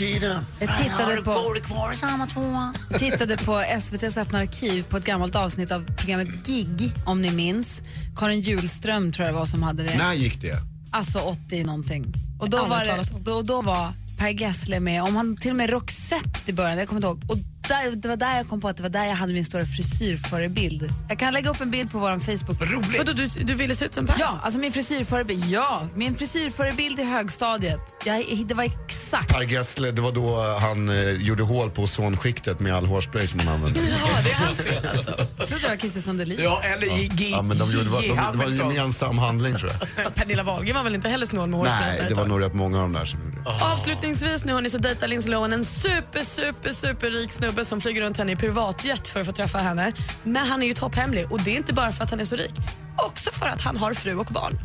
jag 0.59 0.77
tittade 0.77 1.21
på, 1.21 1.55
kvar 1.63 1.93
i 1.93 1.97
samma 1.97 2.27
tvåa. 2.27 2.73
tittade 2.99 3.37
på 3.37 3.59
SVTs 3.59 4.17
öppna 4.17 4.39
arkiv 4.39 4.83
på 4.83 4.97
ett 4.97 5.05
gammalt 5.05 5.35
avsnitt 5.35 5.71
av 5.71 5.85
programmet 5.97 6.27
Gig, 6.47 6.91
om 7.05 7.21
ni 7.21 7.31
minns. 7.31 7.81
Karin 8.17 8.41
Julström 8.41 9.11
tror 9.11 9.25
jag 9.25 9.33
det 9.35 9.39
var 9.39 9.45
som 9.45 9.63
hade 9.63 9.83
det. 9.83 9.97
När 9.97 10.13
gick 10.13 10.41
det? 10.41 10.57
Alltså 10.91 11.19
80 11.19 11.63
någonting. 11.63 12.13
Och 12.39 12.49
då 12.49 12.65
var, 12.65 12.85
det, 12.85 13.03
då, 13.25 13.41
då 13.41 13.61
var 13.61 13.93
Per 14.17 14.29
Gessle 14.29 14.79
med, 14.79 15.03
om 15.03 15.15
han 15.15 15.37
till 15.37 15.49
och 15.51 15.55
med 15.57 15.69
Roxette 15.69 16.39
i 16.45 16.53
början, 16.53 16.77
jag 16.77 16.87
kommer 16.87 16.99
inte 16.99 17.07
ihåg. 17.07 17.31
Och 17.31 17.37
där, 17.67 17.95
det 17.95 18.07
var 18.07 18.15
där 18.15 18.37
jag 18.37 18.49
kom 18.49 18.61
på 18.61 18.67
att 18.67 18.77
det 18.77 18.83
var 18.83 18.89
där 18.89 19.05
jag 19.05 19.15
hade 19.15 19.33
min 19.33 19.45
stora 19.45 19.65
frisyrförebild. 19.65 20.89
Jag 21.09 21.19
kan 21.19 21.33
lägga 21.33 21.49
upp 21.49 21.61
en 21.61 21.71
bild 21.71 21.91
på 21.91 21.99
vår 21.99 22.19
Facebook. 22.19 22.71
Roligt. 22.71 22.97
Vadå, 22.97 23.13
du, 23.13 23.27
du 23.27 23.53
ville 23.53 23.75
se 23.75 23.85
ut 23.85 23.93
som 23.93 24.07
Per? 24.07 24.15
Ja, 24.19 24.39
alltså 24.43 24.59
min 24.59 24.71
frisyrförebild. 24.71 25.45
Ja, 25.45 25.87
min 25.95 26.15
frisyrförebild 26.15 26.99
i 26.99 27.03
högstadiet. 27.03 27.79
Jag, 28.05 28.45
det 28.45 28.53
var 28.53 28.63
exakt. 28.63 29.33
Per 29.33 29.41
Gessle, 29.41 29.91
det 29.91 30.01
var 30.01 30.11
då 30.11 30.57
han 30.59 30.89
eh, 30.89 31.09
gjorde 31.09 31.43
hål 31.43 31.71
på 31.71 31.81
ozonskiktet 31.83 32.59
med 32.59 32.75
all 32.75 32.85
hårspray 32.85 33.27
som 33.27 33.39
han 33.39 33.47
använde. 33.47 33.79
Ja, 33.79 34.21
det 34.23 34.29
är 34.29 34.35
hans 34.35 34.61
fel 34.61 34.87
alltså. 34.95 35.11
Jag 35.37 35.47
trodde 35.47 35.63
det 35.63 35.69
var 35.69 35.77
Christer 35.77 36.01
Sandelin. 36.01 36.39
Ja, 36.43 36.61
eller 36.63 36.87
G. 37.15 37.29
Ja, 37.31 37.41
men 37.41 37.57
de 37.57 37.71
gjorde, 37.71 37.83
det 37.83 37.89
var, 37.89 38.01
de, 38.01 38.37
det 38.37 38.37
var 38.37 38.45
en 38.45 38.55
gemensam 38.75 39.17
handling 39.17 39.55
tror 39.55 39.71
jag. 39.95 40.13
Pernilla 40.15 40.43
Wahlgren 40.43 40.75
var 40.75 40.83
väl 40.83 40.95
inte 40.95 41.09
heller 41.09 41.25
snål 41.25 41.49
med 41.49 41.59
hårspray 41.59 41.97
Nej, 41.99 42.05
det 42.09 42.15
var 42.15 42.25
nog 42.25 42.41
rätt 42.41 42.53
många 42.53 42.77
av 42.77 42.83
de 42.83 42.93
där 42.93 43.05
som 43.05 43.19
gjorde 43.19 43.35
det. 43.35 43.65
Avslutningsvis 43.73 44.45
nu 44.45 44.53
hörni, 44.53 44.69
så 44.69 44.77
dejtar 44.77 45.07
Lindsay 45.07 45.31
Lohan 45.31 45.53
en 45.53 45.65
super, 45.65 46.23
super, 46.23 46.71
super 46.71 47.11
rik 47.11 47.31
snubbe 47.55 47.65
som 47.65 47.81
flyger 47.81 48.01
runt 48.01 48.17
henne 48.17 48.31
i 48.31 48.35
privatjet 48.35 49.07
för 49.07 49.19
att 49.19 49.25
få 49.25 49.31
träffa 49.33 49.57
henne. 49.57 49.91
Men 50.23 50.47
han 50.47 50.63
är 50.63 50.67
ju 50.67 50.73
topphemlig 50.73 51.31
och 51.31 51.41
det 51.41 51.51
är 51.51 51.55
inte 51.57 51.73
bara 51.73 51.91
för 51.91 52.03
att 52.03 52.09
han 52.09 52.19
är 52.19 52.25
så 52.25 52.35
rik. 52.35 52.51
Också 52.97 53.31
för 53.31 53.47
att 53.47 53.61
han 53.61 53.77
har 53.77 53.93
fru 53.93 54.15
och 54.15 54.25
barn. 54.25 54.59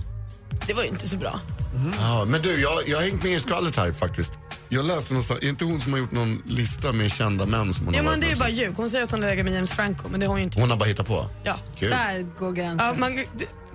Det 0.67 0.75
var 0.75 0.83
ju 0.83 0.89
inte 0.89 1.09
så 1.09 1.17
bra. 1.17 1.41
Ja, 2.01 2.25
men 2.27 2.43
du, 2.43 2.61
jag, 2.61 2.89
jag 2.89 2.97
har 2.99 3.03
hängt 3.05 3.23
med 3.23 3.33
i 3.33 3.41
skvallret 3.41 3.77
här 3.77 3.93
faktiskt. 3.93 4.39
Jag 4.69 4.85
läste 4.85 5.13
någonstans, 5.13 5.41
är 5.43 5.49
inte 5.49 5.65
hon 5.65 5.81
som 5.81 5.93
har 5.93 5.99
gjort 5.99 6.13
någon 6.13 6.43
lista 6.47 6.93
med 6.93 7.13
kända 7.13 7.47
män 7.47 7.75
som 7.75 7.85
hon 7.85 7.95
Ja, 7.95 8.03
har 8.03 8.11
men 8.11 8.21
det 8.21 8.27
är 8.27 8.31
ju 8.31 8.37
bara 8.37 8.49
ljug. 8.49 8.73
Hon 8.77 8.91
säger 8.91 9.05
att 9.05 9.11
hon 9.11 9.21
lägger 9.21 9.45
med 9.45 9.53
James 9.55 9.71
Franco, 9.71 10.09
men 10.11 10.21
det 10.21 10.27
har 10.27 10.31
hon 10.31 10.39
ju 10.39 10.45
inte 10.45 10.61
Hon 10.61 10.71
har 10.71 10.77
bara 10.77 10.85
hittat 10.89 11.07
på? 11.07 11.27
Ja. 11.45 11.55
Kul. 11.79 11.91
Där 11.91 12.27
går 12.39 12.53
gränsen. 12.53 12.87
Ja, 12.87 12.95
man, 12.99 13.19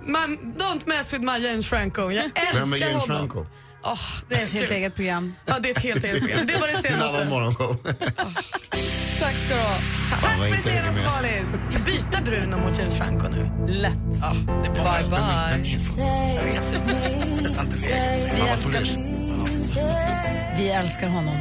man, 0.06 0.38
don't 0.58 0.88
mess 0.88 1.12
with 1.12 1.24
my 1.24 1.38
James 1.46 1.66
Franco. 1.66 2.10
Jag 2.10 2.24
älskar 2.24 2.54
Vem 2.54 2.72
är 2.72 2.76
James 2.76 2.92
honom. 3.02 3.16
Franco? 3.18 3.46
Åh, 3.82 3.98
Det 4.28 4.34
är 4.34 4.42
ett 4.42 4.52
helt 4.52 4.70
eget 4.70 4.94
program. 4.94 5.34
ja, 5.46 5.58
det 5.58 5.68
är 5.68 5.70
ett 5.70 5.82
helt 5.82 6.04
eget 6.04 6.18
program. 6.18 6.46
Det 6.46 6.56
var 6.56 6.66
det 6.66 6.78
Det 6.82 6.88
är 6.88 6.92
en 6.92 7.00
annan 7.02 7.10
senaste. 7.12 7.30
morgonshow. 7.30 7.76
Tack 9.20 9.34
ska 9.34 9.54
du 9.54 9.60
ha. 9.60 9.76
Tack 10.22 10.38
för 10.48 10.56
det 10.56 10.62
senaste. 10.62 11.02
Malin. 11.02 11.46
Byta 11.84 12.22
Bruno 12.24 12.56
mot 12.56 12.78
James 12.78 12.94
Franco 12.94 13.28
nu? 13.28 13.50
Lätt. 13.68 13.92
Ja, 14.20 14.32
det 14.64 14.70
bra. 14.70 14.82
Bye 14.82 15.08
bye. 15.10 15.78
Vi 18.34 18.40
älskar. 18.48 18.82
Vi 20.56 20.70
älskar 20.70 21.08
honom. 21.08 21.34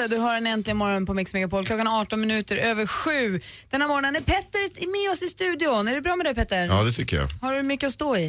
Klingande. 0.00 0.16
Du 0.16 0.22
hör 0.22 0.36
en 0.36 0.46
äntligen 0.46 0.76
morgon 0.76 1.06
på 1.06 1.14
Mix 1.14 1.34
Megapol. 1.34 1.64
Klockan 1.64 1.86
är 1.86 2.00
18 2.00 2.20
minuter 2.20 2.56
över 2.56 2.86
sju. 2.86 3.40
Den 3.70 3.80
här 3.80 3.88
morgonen 3.88 4.16
är 4.16 4.20
Petter 4.20 4.86
med 4.86 5.12
oss 5.12 5.22
i 5.22 5.26
studion. 5.26 5.88
Är 5.88 5.94
det 5.94 6.00
bra 6.00 6.16
med 6.16 6.26
dig 6.26 6.34
Petter? 6.34 6.66
Ja, 6.66 6.82
det 6.82 6.92
tycker 6.92 7.16
jag. 7.16 7.28
Har 7.40 7.54
du 7.54 7.62
mycket 7.62 7.86
att 7.86 7.92
stå 7.92 8.16
i? 8.16 8.28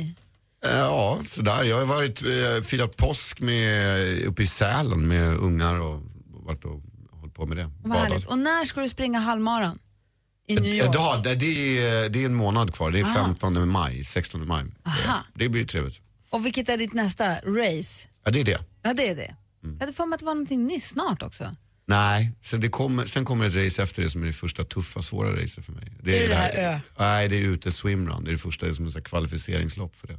Eh, 0.66 0.72
Ja, 0.78 1.20
sådär. 1.28 1.64
Jag 1.64 1.78
har 1.78 1.86
varit, 1.86 2.22
eh, 2.22 2.64
firat 2.64 2.98
påsk 2.98 3.40
med, 3.40 4.24
uppe 4.26 4.44
i 4.44 4.48
Sälen 4.48 5.08
med 5.08 5.38
ungar 5.38 5.82
och 5.82 6.02
varit 6.46 6.66
och 6.66 6.82
hållit 7.12 7.34
på 7.36 7.46
med 7.46 7.58
det. 7.58 7.70
Vad 7.84 7.98
härligt. 7.98 8.26
Och 8.26 8.40
när 8.40 8.66
ska 8.66 8.82
du 8.82 8.90
springa 8.90 9.20
halvmaran? 9.20 9.80
I 10.48 10.56
New 10.56 10.66
York? 10.74 10.90
Ja, 10.94 11.22
det, 11.24 11.36
det, 11.36 11.80
är, 11.80 12.10
det 12.10 12.22
är 12.22 12.26
en 12.26 12.34
månad 12.36 12.74
kvar. 12.76 12.92
Det 12.92 13.00
är 13.00 13.04
Aha. 13.04 13.14
15 13.14 13.70
maj, 13.70 14.04
16 14.04 14.48
maj. 14.48 14.64
Aha. 14.86 15.18
Det 15.34 15.50
blir 15.50 15.66
trevligt. 15.66 16.02
Och 16.30 16.46
vilket 16.46 16.70
är 16.70 16.78
ditt 16.78 16.94
nästa 16.94 17.36
race? 17.36 18.10
Ja, 18.24 18.32
det 18.32 18.40
är 18.40 18.46
det. 18.46 18.60
Ja, 18.84 18.94
det 18.94 19.08
är 19.08 19.16
det. 19.16 19.36
Mm. 19.64 19.76
Jag 19.76 19.80
hade 19.80 19.94
för 19.94 20.06
mig 20.06 20.16
att 20.16 20.20
det 20.20 20.26
var 20.26 20.34
någonting 20.34 20.64
nyss 20.66 20.88
snart 20.88 21.24
också. 21.24 21.56
Nej, 21.86 22.32
så 22.42 22.58
det 22.58 22.70
kommer, 22.70 23.06
sen 23.06 23.26
kommer 23.26 23.46
ett 23.48 23.56
race 23.56 23.84
efter 23.84 24.02
det 24.04 24.10
som 24.10 24.24
är 24.24 24.28
det 24.28 24.34
första 24.34 24.64
tuffa, 24.64 25.02
svåra 25.02 25.36
racet 25.36 25.66
för 25.66 25.72
mig. 25.72 25.84
Är 26.00 26.04
det 26.04 26.28
det 26.28 26.36
här 26.36 26.52
Ö? 26.74 26.80
Nej, 27.00 27.28
det 27.28 27.36
är 27.36 27.48
ute 27.48 27.72
swimrun. 27.72 28.24
Det 28.24 28.30
är 28.30 28.32
det 28.32 28.38
första 28.38 28.66
det 28.66 28.72
är 28.72 28.74
som 28.74 28.86
en 28.86 28.92
här 28.92 29.02
kvalificeringslopp 29.02 29.96
för 29.96 30.08
det. 30.08 30.18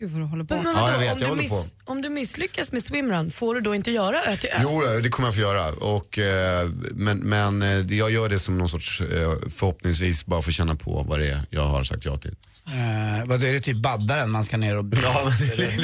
Gud 0.00 0.10
vad 0.10 0.20
du 0.20 0.24
håller 0.24 0.44
på. 0.44 0.54
Men, 0.54 0.64
men 0.64 0.74
Ja, 0.76 0.92
jag 0.92 0.98
vet, 0.98 1.12
om, 1.12 1.18
jag 1.18 1.18
du 1.20 1.26
håller 1.26 1.48
på. 1.48 1.64
om 1.84 2.02
du 2.02 2.08
misslyckas 2.08 2.72
med 2.72 2.84
swimrun, 2.84 3.30
får 3.30 3.54
du 3.54 3.60
då 3.60 3.74
inte 3.74 3.90
göra 3.90 4.22
ö 4.24 4.36
till 4.36 4.48
ö? 4.52 4.58
Jo, 4.62 4.82
det 5.02 5.08
kommer 5.08 5.26
jag 5.28 5.34
få 5.34 5.40
göra. 5.40 5.68
Och, 5.72 6.18
eh, 6.18 6.68
men, 6.92 7.18
men 7.18 7.62
eh, 7.62 7.68
jag 7.98 8.10
gör 8.10 8.28
det 8.28 8.38
som 8.38 8.58
någon 8.58 8.68
sorts, 8.68 9.00
eh, 9.00 9.34
förhoppningsvis 9.50 10.26
bara 10.26 10.42
för 10.42 10.50
att 10.50 10.54
känna 10.54 10.74
på 10.74 11.02
vad 11.02 11.18
det 11.20 11.26
är 11.30 11.42
jag 11.50 11.68
har 11.68 11.84
sagt 11.84 12.04
ja 12.04 12.16
till. 12.16 12.36
Eh, 12.68 13.26
vad 13.26 13.44
är 13.44 13.52
det 13.52 13.60
typ 13.60 13.76
baddaren 13.76 14.30
man 14.30 14.44
ska 14.44 14.56
ner 14.56 14.76
och... 14.76 14.84
Ja, 15.02 15.22
men 15.24 15.32
det 15.38 15.56
det 15.56 15.64
är 15.64 15.78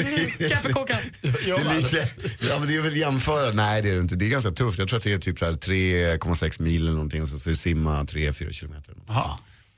lite, 1.81 2.07
ja, 2.39 2.59
men 2.59 2.67
det 2.67 2.75
är 2.75 2.81
väl 2.81 2.97
jämföra. 2.97 3.51
Nej, 3.51 3.81
det 3.81 3.89
är 3.89 3.95
det 3.95 4.01
inte. 4.01 4.15
Det 4.15 4.25
är 4.25 4.29
ganska 4.29 4.51
tufft. 4.51 4.79
Jag 4.79 4.87
tror 4.87 4.97
att 4.97 5.03
det 5.03 5.13
är 5.13 5.17
typ 5.17 5.39
så 5.39 5.45
här 5.45 5.53
3,6 5.53 6.61
mil 6.61 6.81
eller 6.81 6.91
någonting 6.91 7.21
och 7.21 7.27
så, 7.27 7.39
så 7.39 7.49
är 7.49 7.51
det 7.51 7.57
simma 7.57 8.03
3-4 8.03 8.51
kilometer. 8.51 8.93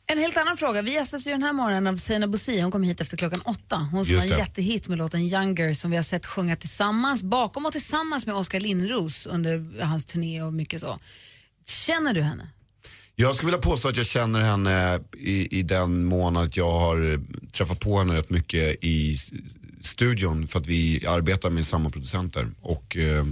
En 0.09 0.17
helt 0.17 0.37
annan 0.37 0.57
fråga. 0.57 0.81
Vi 0.81 0.93
gästas 0.93 1.27
ju 1.27 1.31
den 1.31 1.43
här 1.43 1.53
morgonen 1.53 1.87
av 1.87 1.95
Sina 1.95 2.27
Bosi. 2.27 2.61
Hon 2.61 2.71
kom 2.71 2.83
hit 2.83 3.01
efter 3.01 3.17
klockan 3.17 3.41
åtta. 3.41 3.75
Hon 3.91 4.05
som 4.05 4.15
har 4.15 4.21
en 4.21 4.29
jättehit 4.29 4.87
med 4.87 4.97
låten 4.97 5.21
Younger 5.21 5.73
som 5.73 5.91
vi 5.91 5.97
har 5.97 6.03
sett 6.03 6.25
sjunga 6.25 6.55
tillsammans, 6.55 7.23
bakom 7.23 7.65
och 7.65 7.71
tillsammans 7.71 8.25
med 8.25 8.35
Oskar 8.35 8.59
Lindros 8.59 9.25
under 9.25 9.83
hans 9.83 10.05
turné 10.05 10.41
och 10.41 10.53
mycket 10.53 10.81
så. 10.81 10.99
Känner 11.65 12.13
du 12.13 12.21
henne? 12.21 12.49
Jag 13.19 13.35
skulle 13.35 13.51
vilja 13.51 13.61
påstå 13.61 13.89
att 13.89 13.97
jag 13.97 14.05
känner 14.05 14.39
henne 14.39 14.99
i, 15.17 15.59
i 15.59 15.63
den 15.63 16.05
mån 16.05 16.37
att 16.37 16.57
jag 16.57 16.71
har 16.71 17.11
eh, 17.11 17.19
träffat 17.51 17.79
på 17.79 17.97
henne 17.97 18.15
rätt 18.15 18.29
mycket 18.29 18.83
i 18.83 19.17
studion 19.81 20.47
för 20.47 20.59
att 20.59 20.67
vi 20.67 21.07
arbetar 21.07 21.49
med 21.49 21.65
samma 21.65 21.89
producenter. 21.89 22.47
Och 22.61 22.97
eh, 22.97 23.25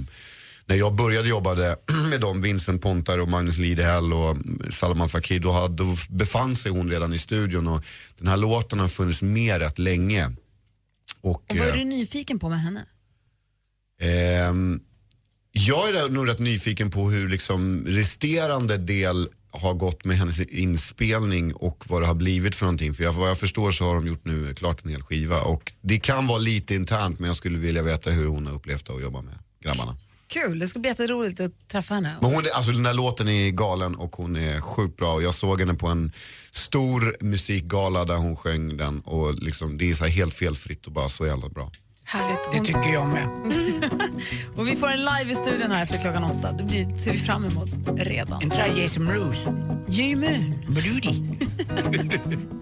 när 0.66 0.76
jag 0.76 0.96
började 0.96 1.30
jobba 1.30 1.56
med 2.10 2.22
dem, 2.22 2.42
Vincent 2.42 2.82
Pontar 2.82 3.18
och 3.18 3.28
Magnus 3.28 3.58
Lidehäll 3.58 4.14
och 4.14 4.38
Salman 4.70 5.10
Fakir, 5.10 5.40
då, 5.40 5.52
hade, 5.52 5.76
då 5.76 5.96
befann 6.10 6.56
sig 6.56 6.72
hon 6.72 6.90
redan 6.90 7.14
i 7.14 7.18
studion 7.18 7.68
och 7.68 7.84
den 8.18 8.28
här 8.28 8.38
låten 8.38 8.80
har 8.80 8.88
funnits 8.88 9.22
med 9.22 9.60
rätt 9.60 9.80
länge. 9.80 10.26
Och, 11.22 11.32
Och 11.32 11.44
vad 11.50 11.68
är 11.68 11.72
eh, 11.72 11.78
du 11.78 11.84
nyfiken 11.84 12.40
på 12.40 12.50
med 12.50 12.62
henne? 12.62 12.86
Ehm, 14.02 14.80
jag 15.52 15.90
är 15.90 16.10
nog 16.10 16.28
rätt 16.28 16.40
nyfiken 16.40 16.92
på 16.92 17.10
hur 17.10 17.28
liksom 17.30 17.86
resterande 17.88 18.78
del 18.78 19.30
har 19.58 19.74
gått 19.74 20.06
med 20.06 20.18
hennes 20.18 20.40
inspelning 20.42 21.54
och 21.54 21.84
vad 21.88 22.02
det 22.02 22.06
har 22.06 22.16
blivit 22.16 22.56
för 22.56 22.66
någonting. 22.66 22.94
För 22.94 23.04
jag, 23.04 23.12
vad 23.12 23.30
jag 23.30 23.40
förstår 23.40 23.72
så 23.72 23.86
har 23.86 23.96
de 23.96 24.08
gjort 24.08 24.26
nu 24.26 24.54
klart 24.54 24.86
en 24.86 24.92
hel 24.92 25.04
skiva 25.04 25.42
och 25.42 25.74
det 25.82 26.00
kan 26.00 26.28
vara 26.28 26.38
lite 26.38 26.76
internt 26.76 27.20
men 27.20 27.28
jag 27.28 27.36
skulle 27.36 27.58
vilja 27.58 27.84
veta 27.84 28.10
hur 28.10 28.28
hon 28.28 28.48
har 28.48 28.54
upplevt 28.54 28.86
det 28.86 28.94
att 28.94 29.02
jobba 29.02 29.22
med 29.22 29.34
grabbarna. 29.64 29.98
Kul, 30.28 30.60
det 30.60 30.68
ska 30.68 30.80
bli 30.80 30.90
jätteroligt 30.90 31.40
att 31.40 31.68
träffa 31.68 31.94
henne. 31.94 32.16
Men 32.22 32.34
hon 32.34 32.46
är, 32.46 32.50
alltså 32.50 32.72
den 32.72 32.86
här 32.86 32.94
låten 32.94 33.28
är 33.28 33.50
galen 33.50 33.96
och 33.96 34.16
hon 34.16 34.36
är 34.36 34.62
sjukt 34.62 34.98
bra. 34.98 35.14
Och 35.14 35.24
Jag 35.24 35.34
såg 35.34 35.60
henne 35.60 35.74
på 35.74 35.88
en 35.88 36.12
stor 36.52 37.18
musikgala 37.20 38.06
där 38.06 38.16
hon 38.16 38.36
sjöng 38.36 38.78
den 38.78 39.00
och 39.00 39.34
liksom, 39.34 39.78
det 39.78 39.90
är 39.90 39.94
så 39.94 40.06
helt 40.06 40.34
felfritt 40.34 40.86
och 40.86 40.92
bara 40.92 41.10
så 41.10 41.26
jävla 41.26 41.50
bra. 41.50 41.72
Härligt. 42.08 42.52
Det 42.54 42.60
tycker 42.60 42.94
jag 42.94 43.08
med. 43.08 43.28
och 44.56 44.68
vi 44.68 44.76
får 44.76 44.92
en 44.92 45.00
live 45.00 45.32
i 45.32 45.36
studion 45.36 45.72
här 45.72 45.84
efter 45.84 46.00
klockan 46.00 46.24
åtta. 46.24 46.52
Det 46.52 46.64
blir, 46.64 46.96
ser 46.96 47.12
vi 47.12 47.18
fram 47.18 47.46
emot 47.46 47.70
redan. 47.98 48.42
Inte 48.42 48.58
det 48.58 48.82
Jason 48.82 49.04
Mraz? 49.04 49.46
Jimmy. 49.88 50.54
Brudi. 50.68 51.24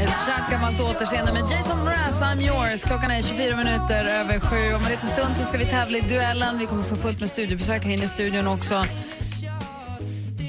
Ett 0.00 0.26
kärt 0.26 0.50
gammalt 0.50 0.80
återseende 0.80 1.32
med 1.32 1.42
Jason 1.50 1.84
Mraz, 1.84 2.22
I'm 2.22 2.42
yours. 2.42 2.82
Klockan 2.82 3.10
är 3.10 3.22
24 3.22 3.56
minuter 3.56 4.04
över 4.04 4.40
sju. 4.40 4.74
Om 4.74 4.84
en 4.84 4.90
liten 4.90 5.08
stund 5.08 5.36
så 5.36 5.44
ska 5.44 5.58
vi 5.58 5.64
tävla 5.64 5.98
i 5.98 6.00
duellen. 6.00 6.58
Vi 6.58 6.66
kommer 6.66 6.82
få 6.82 6.96
fullt 6.96 7.20
med 7.20 7.30
studiebesökare 7.30 7.92
in 7.92 8.02
i 8.02 8.08
studion 8.08 8.46
också. 8.46 8.84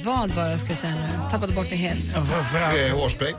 Vad 0.08 0.30
var 0.30 0.44
det 0.46 0.52
jag 0.52 0.60
skulle 0.60 0.76
säga 0.76 0.96
nu? 0.96 1.30
Tappade 1.32 1.54
bort 1.54 1.68
det 1.70 1.76
helt. 1.76 2.16
Jag- 2.16 2.88
Eh, 2.90 2.96
hårspray. 2.98 3.34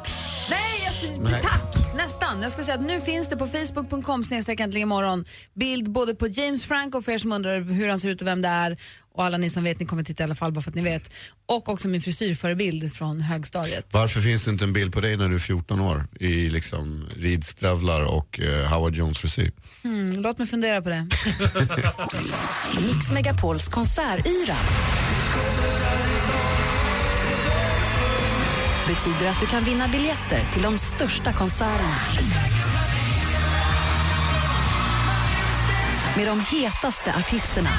Nej, 0.51 0.59
jag, 0.85 1.21
Nej. 1.23 1.41
tack! 1.43 1.95
Nästan. 1.97 2.43
Jag 2.43 2.53
ska 2.53 2.63
säga 2.65 2.75
att 2.75 2.83
nu 2.85 3.01
finns 3.01 3.29
det 3.29 3.37
på 3.37 3.47
facebook.com 3.47 4.23
snedstreck 4.25 4.61
äntligen 4.61 4.89
imorgon 4.89 5.25
bild 5.55 5.91
både 5.93 6.15
på 6.15 6.27
James 6.27 6.65
Franco 6.65 7.03
för 7.03 7.13
er 7.13 7.19
som 7.19 7.33
undrar 7.33 7.61
hur 7.61 7.89
han 7.89 8.01
ser 8.01 8.09
ut 8.09 8.21
och 8.21 8.27
vem 8.27 8.43
det 8.43 8.49
är 8.49 8.77
och 9.15 9.25
alla 9.25 9.37
ni 9.39 9.51
som 9.51 9.65
vet, 9.65 9.81
ni 9.81 9.87
kommer 9.87 10.03
titta 10.05 10.23
i 10.23 10.25
alla 10.25 10.35
fall 10.35 10.53
bara 10.53 10.61
för 10.61 10.71
att 10.71 10.75
ni 10.75 10.83
vet. 10.83 11.15
Och 11.49 11.69
också 11.69 11.89
min 11.89 12.01
frisyrförebild 12.03 12.95
från 12.95 13.21
högstadiet. 13.21 13.87
Varför 13.93 14.21
finns 14.21 14.45
det 14.45 14.51
inte 14.51 14.65
en 14.65 14.73
bild 14.73 14.93
på 14.93 15.01
dig 15.01 15.17
när 15.17 15.29
du 15.29 15.35
är 15.35 15.39
14 15.39 15.81
år 15.81 16.05
i 16.21 16.51
liksom 16.51 17.09
ridstövlar 17.17 18.05
och 18.05 18.41
eh, 18.41 18.67
Howard 18.73 18.95
Jones 18.95 19.19
frisyr? 19.19 19.53
Mm, 19.85 20.23
låt 20.23 20.39
mig 20.39 20.47
fundera 20.47 20.83
på 20.83 20.89
det. 20.89 21.07
Mix 22.87 23.11
Megapols 23.13 23.69
konsertyra 23.69 24.57
betyder 28.89 29.31
att 29.31 29.41
du 29.41 29.47
kan 29.47 29.65
vinna 29.65 29.89
biljetter 29.89 30.43
till 30.53 30.63
de 30.63 30.79
största 30.79 31.33
konserterna. 31.33 31.97
Med 36.17 36.27
de 36.27 36.41
hetaste 36.41 37.15
artisterna. 37.15 37.71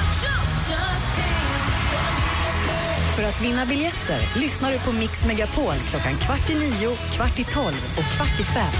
För 3.16 3.24
att 3.28 3.42
vinna 3.42 3.66
biljetter 3.66 4.38
lyssnar 4.40 4.72
du 4.72 4.78
på 4.78 4.92
Mix 4.92 5.26
Megapol 5.26 5.74
klockan 5.88 6.16
kvart 6.16 6.50
i 6.50 6.54
nio, 6.54 6.96
kvart 7.12 7.38
i 7.38 7.44
tolv 7.44 7.94
och 7.98 8.16
kvart 8.16 8.40
i 8.40 8.44
fem. 8.44 8.72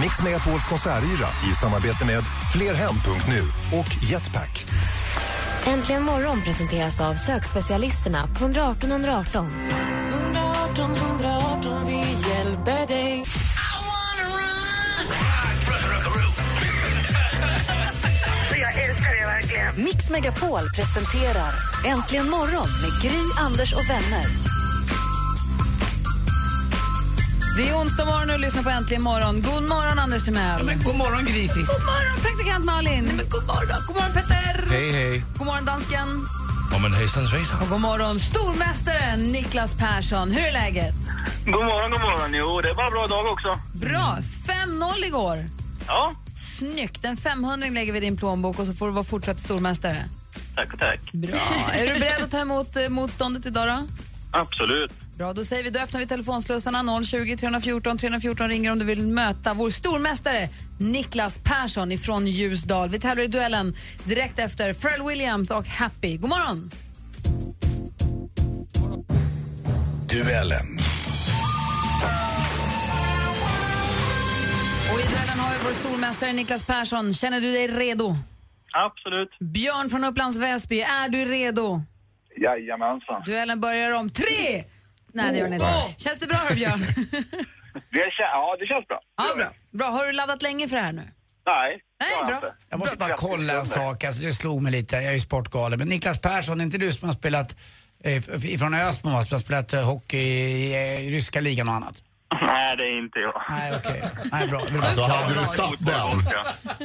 Mix 0.00 0.22
Megapols 0.22 0.64
konsertyra 0.64 1.28
i 1.50 1.54
samarbete 1.54 2.04
med 2.06 2.22
Flerhem.nu 2.52 3.40
och 3.78 4.02
Jetpack. 4.10 4.66
Äntligen 5.66 6.02
morgon 6.02 6.42
presenteras 6.42 7.00
av 7.00 7.14
sökspecialisterna 7.14 8.28
på 8.38 8.44
118 8.44 8.90
118. 8.90 9.50
118 10.12 10.96
118, 10.96 11.86
vi 11.86 11.98
hjälper 12.28 12.86
dig. 12.86 13.24
Jag 18.60 18.84
älskar 18.84 19.20
det 19.20 19.26
verkligen. 19.26 19.84
Mix 19.84 20.10
Megapol 20.10 20.60
presenterar 20.76 21.52
Äntligen 21.86 22.30
morgon 22.30 22.68
med 22.82 23.02
Gry, 23.02 23.20
Anders 23.40 23.74
och 23.74 23.90
vänner. 23.90 24.53
Det 27.56 27.68
är 27.68 27.74
onsdag 27.74 28.04
morgon 28.04 28.30
och 28.30 28.38
lyssnar 28.38 28.62
på 28.62 28.70
Äntligen 28.70 29.02
morgon. 29.02 29.42
God 29.42 29.62
morgon 29.62 29.98
Anders 29.98 30.24
Timell. 30.24 30.64
Men 30.64 30.82
god 30.82 30.96
morgon 30.96 31.24
grisis. 31.24 31.68
God 31.68 31.84
morgon 31.92 32.16
praktikant 32.22 32.64
Malin. 32.64 33.04
Men 33.04 33.28
god 33.28 33.46
morgon. 33.46 33.76
God 33.86 33.96
morgon 33.96 34.12
Petter. 34.14 34.66
Hej 34.70 34.92
hej. 34.92 35.24
God 35.38 35.46
morgon 35.46 35.64
dansken. 35.64 36.06
Om 36.74 36.82
man 36.82 36.92
hejsan 36.92 37.26
svejsan. 37.26 37.62
Och 37.62 37.68
god 37.68 37.80
morgon 37.80 38.20
stormästaren 38.20 39.20
Niklas 39.32 39.72
Persson. 39.78 40.30
Hur 40.30 40.44
är 40.46 40.52
läget? 40.52 40.94
God 41.44 41.64
morgon, 41.64 41.90
god 41.90 42.00
morgon. 42.00 42.34
Jo, 42.34 42.60
det 42.60 42.72
var 42.72 42.90
bra 42.90 43.06
dag 43.06 43.26
också. 43.32 43.60
Bra. 43.72 44.18
5-0 44.46 45.04
igår. 45.06 45.38
Ja, 45.86 46.14
Snyggt. 46.36 47.04
En 47.04 47.16
500 47.16 47.68
lägger 47.70 47.92
vi 47.92 47.98
i 47.98 48.00
din 48.00 48.16
plånbok 48.16 48.58
och 48.58 48.66
så 48.66 48.74
får 48.74 48.86
du 48.86 48.92
vara 48.92 49.04
fortsatt 49.04 49.40
stormästare. 49.40 50.04
tack 50.56 50.72
och 50.72 50.78
tack. 50.78 51.12
Bra. 51.12 51.38
är 51.72 51.94
du 51.94 52.00
beredd 52.00 52.22
att 52.22 52.30
ta 52.30 52.38
emot 52.40 52.76
eh, 52.76 52.88
motståndet 52.88 53.46
idag 53.46 53.68
då? 53.68 53.88
Absolut. 54.34 54.92
Bra, 55.16 55.32
då 55.32 55.44
säger 55.44 55.64
vi 55.64 55.70
då 55.70 55.80
öppnar 55.80 56.00
vi 56.00 56.06
telefonslussarna 56.06 57.04
020 57.04 57.36
314 57.36 57.98
314 57.98 58.48
ringer 58.48 58.72
om 58.72 58.78
du 58.78 58.84
vill 58.84 59.06
möta 59.06 59.54
vår 59.54 59.70
stormästare 59.70 60.48
Niklas 60.78 61.38
Persson 61.38 61.92
ifrån 61.92 62.26
Ljusdal. 62.26 62.88
Vi 62.88 63.00
tävlar 63.00 63.24
i 63.24 63.26
duellen 63.26 63.74
direkt 64.04 64.38
efter 64.38 64.74
Pharrell 64.74 65.08
Williams 65.08 65.50
och 65.50 65.66
Happy. 65.66 66.16
God 66.16 66.30
morgon! 66.30 66.70
Duellen. 70.08 70.66
Och 74.92 75.00
i 75.00 75.02
duellen 75.02 75.38
har 75.38 75.52
vi 75.52 75.64
vår 75.64 75.72
stormästare 75.72 76.32
Niklas 76.32 76.64
Persson. 76.66 77.14
Känner 77.14 77.40
du 77.40 77.52
dig 77.52 77.68
redo? 77.68 78.16
Absolut. 78.72 79.38
Björn 79.38 79.90
från 79.90 80.04
Upplands 80.04 80.38
Väsby, 80.38 80.80
är 80.80 81.08
du 81.08 81.24
redo? 81.24 81.80
Jajamensan. 82.36 83.22
Duellen 83.26 83.60
börjar 83.60 83.90
om 83.92 84.10
tre! 84.10 84.64
Nej, 85.12 85.32
det 85.32 85.38
gör 85.38 85.44
den 85.44 85.52
inte. 85.54 85.66
Känns 85.98 86.18
det 86.20 86.26
bra, 86.26 86.36
hör 86.36 86.54
Björn? 86.56 86.80
Det 87.90 87.98
kän- 88.00 88.32
ja, 88.32 88.56
det 88.60 88.66
känns 88.66 88.86
bra. 88.88 89.00
Ja, 89.16 89.34
bra. 89.36 89.50
bra. 89.70 89.86
Har 89.90 90.06
du 90.06 90.12
laddat 90.12 90.42
länge 90.42 90.68
för 90.68 90.76
det 90.76 90.82
här 90.82 90.92
nu? 90.92 91.02
Nej. 91.46 91.80
Nej, 92.00 92.26
bra. 92.40 92.54
Jag 92.70 92.78
måste 92.78 92.96
bara 92.96 93.16
kolla 93.16 93.52
en 93.58 93.64
sak, 93.66 94.04
alltså 94.04 94.22
det 94.22 94.32
slog 94.32 94.62
mig 94.62 94.72
lite, 94.72 94.96
jag 94.96 95.04
är 95.04 95.12
ju 95.12 95.20
sportgalen. 95.20 95.78
Men 95.78 95.88
Niklas 95.88 96.20
Persson, 96.20 96.60
är 96.60 96.64
inte 96.64 96.78
du 96.78 96.92
som 96.92 97.08
har 97.08 97.14
spelat 97.14 97.56
eh, 98.04 98.16
f- 98.16 98.44
ifrån 98.44 98.74
Ösmo 98.74 99.10
va? 99.10 99.22
Som 99.22 99.34
har 99.34 99.40
spelat 99.40 99.72
eh, 99.72 99.82
hockey 99.84 100.18
i, 100.18 100.72
eh, 101.06 101.10
ryska 101.10 101.40
ligan 101.40 101.68
och 101.68 101.74
annat? 101.74 102.02
Nej, 102.42 102.76
det 102.76 102.82
är 102.82 102.98
inte 102.98 103.18
jag. 103.18 103.42
Nej, 103.50 103.72
okej. 103.76 104.10
Nej, 104.32 104.48
bra. 104.48 104.60
Det 104.72 104.78
var- 104.78 104.86
Alltså 104.86 105.02
hade 105.02 105.34
du 105.34 105.44
satt 105.46 105.86
den? 105.86 106.26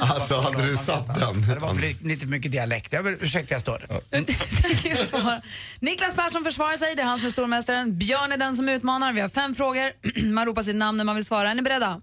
Alltså 0.02 0.40
hade 0.40 0.66
du 0.66 0.76
satt 0.76 1.18
den? 1.20 1.42
Det 1.48 1.54
var 1.58 1.74
för 1.74 1.82
lite, 1.82 2.04
lite 2.04 2.20
för 2.20 2.30
mycket 2.30 2.52
dialekt. 2.52 2.92
Jag, 2.92 3.06
ursäkta, 3.06 3.54
jag 3.54 3.60
störde. 3.60 3.86
Niklas 5.80 6.14
Persson 6.16 6.44
försvarar 6.44 6.76
sig, 6.76 6.94
det 6.96 7.02
är 7.02 7.06
han 7.06 7.18
som 7.18 7.26
är 7.26 7.30
stormästaren. 7.30 7.98
Björn 7.98 8.32
är 8.32 8.36
den 8.36 8.56
som 8.56 8.68
utmanar. 8.68 9.12
Vi 9.12 9.20
har 9.20 9.28
fem 9.28 9.54
frågor. 9.54 9.92
Man 10.32 10.46
ropar 10.46 10.62
sitt 10.62 10.76
namn 10.76 10.96
när 10.98 11.04
man 11.04 11.14
vill 11.14 11.24
svara. 11.24 11.50
Är 11.50 11.54
ni 11.54 11.62
beredda? 11.62 12.00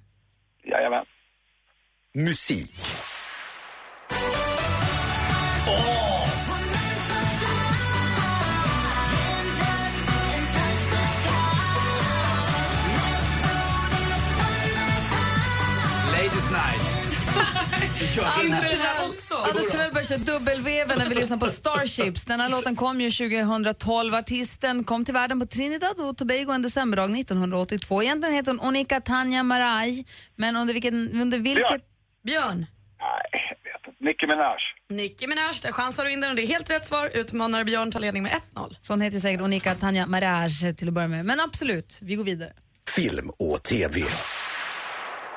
Jajamän. 0.71 1.05
Musik. 2.15 2.73
Anders. 17.97 18.69
Timell 18.69 19.11
Anders 19.49 19.67
Timell 19.67 19.91
börjar 19.91 20.05
köra 20.05 20.17
dubbelveven 20.17 20.97
när 20.97 21.09
vi 21.09 21.15
lyssnar 21.15 21.37
på 21.37 21.47
Starships. 21.47 22.25
Den 22.25 22.39
här 22.39 22.49
låten 22.49 22.75
kom 22.75 23.01
ju 23.01 23.11
2012. 23.11 24.15
Artisten 24.15 24.83
kom 24.83 25.05
till 25.05 25.13
världen 25.13 25.39
på 25.39 25.45
Trinidad 25.45 25.99
och 25.99 26.17
Tobago 26.17 26.51
en 26.51 26.61
decemberdag 26.61 27.19
1982. 27.19 28.03
Egentligen 28.03 28.35
heter 28.35 28.51
hon 28.51 28.67
Onika 28.67 29.01
Tanya 29.01 29.43
Maraj, 29.43 30.05
men 30.35 30.55
under, 30.55 30.73
vilken, 30.73 31.21
under 31.21 31.39
vilket... 31.39 31.81
Björn. 32.23 32.65
Nej, 32.99 33.29
jag 33.31 33.71
vet 33.71 33.87
inte. 33.87 34.03
Nicki 34.03 34.27
Minaj. 34.27 34.57
Nicki 34.89 35.27
Minaj, 35.27 35.53
där 35.61 35.71
chansar 35.71 36.05
du 36.05 36.11
in 36.11 36.21
den 36.21 36.29
och 36.29 36.35
det 36.35 36.43
är 36.43 36.47
helt 36.47 36.71
rätt 36.71 36.85
svar. 36.85 37.09
Utmanar 37.13 37.63
Björn 37.63 37.91
tar 37.91 37.99
ledning 37.99 38.23
med 38.23 38.31
1-0. 38.53 38.75
Så 38.81 38.93
hon 38.93 39.01
heter 39.01 39.15
ju 39.15 39.21
säkert 39.21 39.41
Onika 39.41 39.75
Tanya 39.75 40.07
Maraj 40.07 40.75
till 40.75 40.87
att 40.87 40.93
börja 40.93 41.07
med. 41.07 41.25
Men 41.25 41.39
absolut, 41.39 41.99
vi 42.01 42.15
går 42.15 42.23
vidare. 42.23 42.53
Film 42.95 43.29
och 43.29 43.63
TV. 43.63 44.01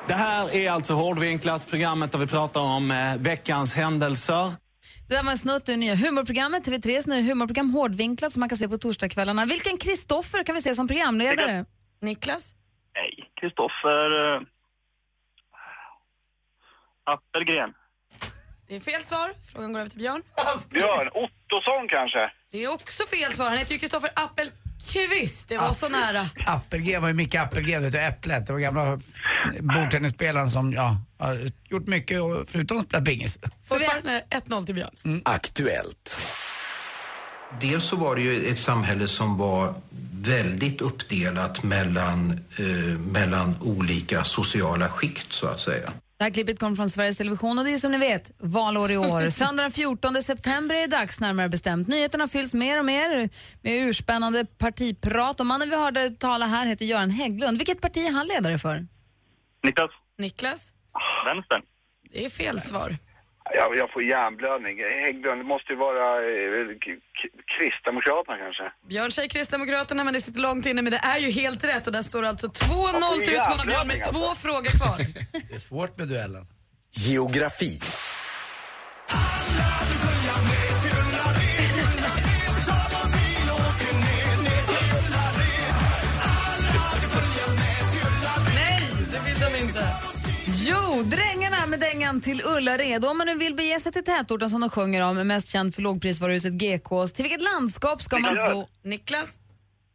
Det 0.08 0.14
här 0.14 0.54
är 0.54 0.70
alltså 0.70 0.94
Hårdvinklat, 0.94 1.70
programmet 1.70 2.12
där 2.12 2.18
vi 2.18 2.26
pratar 2.26 2.60
om 2.60 2.90
eh, 2.90 3.16
veckans 3.16 3.74
händelser. 3.74 4.52
Det 5.08 5.14
där 5.16 5.22
var 5.22 5.30
en 5.30 5.38
snutt 5.38 5.68
ur 5.68 5.76
nya 5.76 5.94
humorprogrammet, 5.94 6.66
TV3s 6.66 7.08
nya 7.08 7.22
humorprogram 7.22 7.70
Hårdvinklat 7.70 8.32
som 8.32 8.40
man 8.40 8.48
kan 8.48 8.58
se 8.58 8.68
på 8.68 8.78
torsdagskvällarna. 8.78 9.44
Vilken 9.44 9.76
Kristoffer 9.76 10.42
kan 10.44 10.54
vi 10.54 10.62
se 10.62 10.74
som 10.74 10.88
programledare? 10.88 11.64
Niklas? 12.00 12.54
Nej, 12.94 13.30
Kristoffer... 13.40 14.34
Uh, 14.34 14.42
Appelgren. 17.04 17.72
Det 18.68 18.76
är 18.76 18.80
fel 18.80 19.00
svar. 19.00 19.30
Frågan 19.52 19.72
går 19.72 19.80
över 19.80 19.90
till 19.90 19.98
Björn. 19.98 20.22
Björn 20.70 21.08
Ottosson 21.08 21.88
kanske? 21.88 22.32
Det 22.52 22.64
är 22.64 22.72
också 22.72 23.02
fel 23.06 23.32
svar. 23.32 23.48
Han 23.48 23.58
heter 23.58 23.72
ju 23.72 23.78
Kristoffer 23.78 24.10
Appelqvist. 24.14 25.48
Det 25.48 25.56
var 25.56 25.72
så 25.72 25.88
nära. 25.88 26.26
Appelgren 26.46 27.02
var 27.02 27.08
ju 27.08 27.14
Micke 27.14 27.34
Appelgren 27.34 27.84
utav 27.84 28.00
Äpplet. 28.00 28.46
Det 28.46 28.52
var 28.52 28.60
gamla 28.60 28.98
bordtennisspelaren 29.60 30.50
som 30.50 30.72
ja, 30.72 30.96
har 31.18 31.38
gjort 31.68 31.86
mycket 31.86 32.20
och 32.20 32.48
förutom 32.48 32.82
spela 32.82 33.04
pingis. 33.04 33.38
Fortfarande 33.64 34.24
1-0 34.30 34.66
till 34.66 34.74
Björn. 34.74 35.22
Aktuellt. 35.24 36.20
Dels 37.60 37.84
så 37.84 37.96
var 37.96 38.16
det 38.16 38.22
ju 38.22 38.46
ett 38.46 38.58
samhälle 38.58 39.08
som 39.08 39.38
var 39.38 39.74
väldigt 40.12 40.80
uppdelat 40.80 41.62
mellan, 41.62 42.40
eh, 42.58 42.98
mellan 42.98 43.56
olika 43.60 44.24
sociala 44.24 44.88
skikt 44.88 45.32
så 45.32 45.46
att 45.46 45.60
säga. 45.60 45.92
Det 46.18 46.24
här 46.24 46.30
klippet 46.30 46.58
kom 46.58 46.76
från 46.76 46.90
Sveriges 46.90 47.16
Television 47.16 47.58
och 47.58 47.64
det 47.64 47.74
är 47.74 47.78
som 47.78 47.92
ni 47.92 47.98
vet 47.98 48.30
valår 48.38 48.90
i 48.90 48.96
år. 48.96 49.30
Söndag 49.30 49.62
den 49.62 49.72
14 49.72 50.22
september 50.22 50.74
är 50.74 50.80
det 50.80 50.96
dags 50.96 51.20
närmare 51.20 51.48
bestämt. 51.48 51.88
Nyheterna 51.88 52.28
fylls 52.28 52.54
mer 52.54 52.78
och 52.78 52.84
mer 52.84 53.28
med 53.62 53.88
urspännande 53.88 54.44
partiprat 54.44 55.40
och 55.40 55.46
mannen 55.46 55.70
vi 55.70 55.76
hörde 55.76 56.10
tala 56.10 56.46
här 56.46 56.66
heter 56.66 56.84
Göran 56.84 57.10
Hägglund. 57.10 57.58
Vilket 57.58 57.80
parti 57.80 57.96
är 57.96 58.12
han 58.12 58.26
ledare 58.26 58.58
för? 58.58 58.86
Niklas? 59.62 59.90
Niklas? 60.18 60.72
Vänstern. 61.26 61.62
Det 62.12 62.24
är 62.24 62.28
fel 62.30 62.60
svar. 62.60 62.90
Jag, 63.54 63.76
jag 63.76 63.92
får 63.92 64.02
hjärnblödning. 64.02 64.78
Hägglund, 65.04 65.40
det 65.40 65.44
måste 65.44 65.72
ju 65.72 65.78
vara 65.78 66.16
eh, 66.16 66.66
k- 66.84 67.00
k- 67.22 67.42
Kristdemokraterna 67.58 68.36
kanske? 68.38 68.72
Björn 68.88 69.10
säger 69.10 69.28
Kristdemokraterna 69.28 70.04
men 70.04 70.14
det 70.14 70.20
sitter 70.20 70.40
långt 70.40 70.66
inne 70.66 70.82
men 70.82 70.92
det 70.92 70.98
är 70.98 71.18
ju 71.18 71.30
helt 71.30 71.64
rätt 71.64 71.86
och 71.86 71.92
där 71.92 72.02
står 72.02 72.22
alltså 72.22 72.46
2-0 72.46 73.20
till 73.20 73.32
utmanar 73.34 73.66
Björn 73.66 73.86
med 73.86 73.96
alltså. 73.96 74.12
två 74.14 74.34
frågor 74.34 74.70
kvar. 74.78 74.98
Det 75.48 75.54
är 75.54 75.58
svårt 75.58 75.98
med 75.98 76.08
duellen. 76.08 76.46
Geografi. 77.06 77.80
Drängarna 91.10 91.66
med 91.66 91.80
dängan 91.80 92.20
till 92.20 92.42
Ullared. 92.44 93.04
Om 93.04 93.18
man 93.18 93.26
nu 93.26 93.34
vill 93.34 93.54
bege 93.54 93.80
sig 93.80 93.92
till 93.92 94.04
tätorten 94.04 94.50
som 94.50 94.60
de 94.60 94.70
sjunger 94.70 95.02
om, 95.02 95.16
mest 95.28 95.48
känd 95.48 95.74
för 95.74 95.82
lågprisvaruhuset 95.82 96.52
GKs, 96.52 97.12
till 97.12 97.22
vilket 97.22 97.42
landskap 97.42 98.02
ska 98.02 98.18
man 98.18 98.34
då... 98.34 98.68
Niklas? 98.84 99.38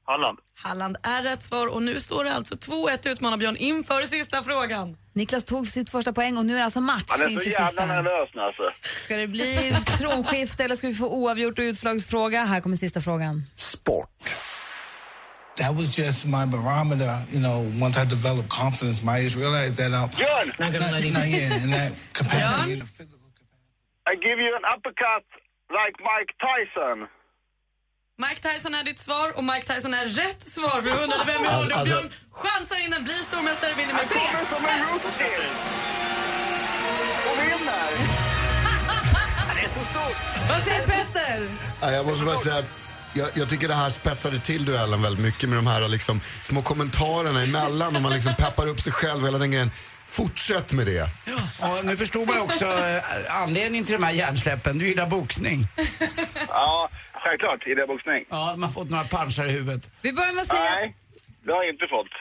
Halland. 0.06 0.40
Halland 0.64 0.98
är 1.04 1.24
rätt 1.24 1.44
svar 1.44 1.68
och 1.68 1.84
nu 1.84 2.00
står 2.00 2.24
det 2.24 2.34
alltså 2.34 2.56
2-1 2.56 3.08
utmanar 3.10 3.38
Björn 3.38 3.56
inför 3.58 4.04
sista 4.04 4.44
frågan. 4.44 4.98
Niklas 5.14 5.44
tog 5.44 5.68
sitt 5.68 5.90
första 5.90 6.14
poäng 6.14 6.38
och 6.38 6.46
nu 6.46 6.54
är 6.54 6.58
det 6.58 6.64
alltså 6.64 6.82
match 6.82 7.04
Han 7.08 7.22
är 7.22 7.40
så 7.40 7.50
jävla 7.50 7.68
sista. 7.68 7.86
nervös 7.86 8.30
nu 8.34 8.42
alltså. 8.42 8.64
Ska 8.82 9.18
det 9.18 9.28
bli 9.28 9.76
tronskifte 9.98 10.64
eller 10.64 10.76
ska 10.76 10.88
vi 10.88 10.94
få 10.94 11.10
oavgjort 11.10 11.60
och 11.60 11.64
utslagsfråga? 11.64 12.46
Här 12.46 12.62
kommer 12.62 12.76
sista 12.76 13.02
frågan. 13.02 13.44
That 15.58 15.74
was 15.76 15.96
just 15.96 16.26
my 16.28 16.46
barometer, 16.46 17.24
you 17.32 17.40
know, 17.40 17.60
once 17.80 17.96
I 17.98 18.04
developed 18.04 18.50
confidence, 18.50 19.02
my 19.04 19.22
just 19.22 19.38
realized 19.38 19.78
that 19.78 19.94
um, 19.94 20.10
Björn! 20.10 20.48
not, 20.60 20.72
going 20.72 20.84
to 20.84 20.92
let 20.92 21.04
him. 21.04 21.14
Not, 21.14 21.30
yet, 21.30 21.64
in 21.64 21.70
that 21.72 21.94
capacity. 22.14 22.74
in 22.74 22.80
the 22.80 22.86
I 24.08 24.16
give 24.16 24.38
you 24.38 24.52
an 24.60 24.66
uppercut 24.74 25.24
like 25.72 25.96
Mike 26.12 26.32
Tyson. 26.44 27.08
Mike 28.18 28.42
Tyson 28.42 28.74
är 28.76 28.84
ditt 28.84 29.00
svar 29.00 29.38
och 29.38 29.44
Mike 29.44 29.74
Tyson 29.74 29.94
är 29.94 30.06
rätt 30.06 30.44
svar. 30.48 30.82
Vi 30.82 30.92
undrade 30.92 31.24
vem 31.26 31.42
vi 31.44 31.48
hörde 31.48 31.74
och 31.74 31.80
Alltså- 31.80 31.96
Björn 32.02 32.12
chansar 32.32 32.80
innan 32.86 33.04
blir 33.04 33.14
stormästare 33.30 33.74
vinner 33.74 33.94
med 33.94 34.02
Han 34.02 34.08
tre. 34.08 34.20
kommer 34.20 34.46
som 34.46 34.66
en 34.66 34.80
rookie! 34.94 35.50
Och 37.30 37.38
vinner! 37.44 37.90
Han 39.48 39.58
är 39.58 39.70
så 39.76 39.84
stor! 39.92 40.12
Vad 40.50 40.62
säger 40.64 40.84
Petter? 40.88 41.48
Jag 41.82 42.06
måste 42.06 42.26
bara 42.26 42.36
säga 42.36 42.58
att 42.58 42.70
jag, 43.16 43.28
jag 43.36 43.50
tycker 43.50 43.68
det 43.68 43.74
här 43.74 43.90
spetsade 43.90 44.40
till 44.40 44.66
duellen 44.66 45.02
väldigt 45.02 45.26
mycket 45.26 45.50
med 45.50 45.58
de 45.58 45.68
här 45.68 45.88
liksom, 45.88 46.20
små 46.42 46.62
kommentarerna 46.62 47.44
emellan 47.44 47.96
och 47.96 48.02
man 48.02 48.12
liksom 48.12 48.34
peppar 48.36 48.68
upp 48.68 48.82
sig 48.82 48.94
själv 48.94 49.26
hela 49.26 49.38
den 49.38 49.52
grejen. 49.52 49.72
Fortsätt 50.08 50.72
med 50.74 50.86
det. 50.86 51.04
Och 51.60 51.86
nu 51.86 51.98
förstod 51.98 52.28
man 52.28 52.40
också 52.42 52.66
eh, 52.66 53.42
anledningen 53.42 53.86
till 53.86 53.96
de 53.96 54.04
här 54.04 54.14
hjärnsläppen. 54.14 54.78
Du 54.78 54.88
gillar 54.88 55.08
boxning. 55.08 55.68
Ja, 56.48 56.90
självklart. 57.14 57.68
I 57.68 57.74
det 57.76 57.88
boxning. 57.88 58.26
Ja, 58.30 58.46
man 58.52 58.64
har 58.64 58.70
fått 58.70 58.90
några 58.90 59.04
punchar 59.04 59.46
i 59.46 59.52
huvudet. 59.52 59.90
Vi 60.02 60.14
börjar 60.14 60.34
med 60.34 60.42
att 60.42 60.48
säga... 60.48 60.72
Nej, 60.76 60.96
det 61.46 61.52
har 61.52 61.64
jag 61.64 61.74
inte 61.74 61.88
fått. 61.88 62.14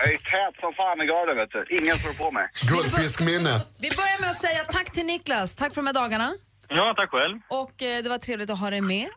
Jag 0.00 0.12
är 0.14 0.18
tät 0.18 0.60
som 0.60 0.72
fan 0.80 1.00
i 1.00 1.06
garden 1.06 1.36
vet 1.36 1.50
du. 1.50 1.76
Ingen 1.78 1.96
slår 1.96 2.12
på 2.12 2.30
mig. 2.30 2.48
Guldfiskminne. 2.62 3.60
Vi 3.78 3.90
börjar 3.90 4.20
med 4.20 4.30
att 4.30 4.40
säga 4.40 4.64
tack 4.64 4.92
till 4.92 5.06
Niklas. 5.06 5.56
Tack 5.56 5.74
för 5.74 5.82
de 5.82 5.86
här 5.86 5.94
dagarna. 5.94 6.32
Ja, 6.68 6.94
tack 6.96 7.10
själv. 7.10 7.36
Och 7.48 7.82
eh, 7.82 8.02
det 8.02 8.08
var 8.08 8.18
trevligt 8.18 8.50
att 8.50 8.58
ha 8.58 8.70
dig 8.70 8.80
med. 8.80 9.08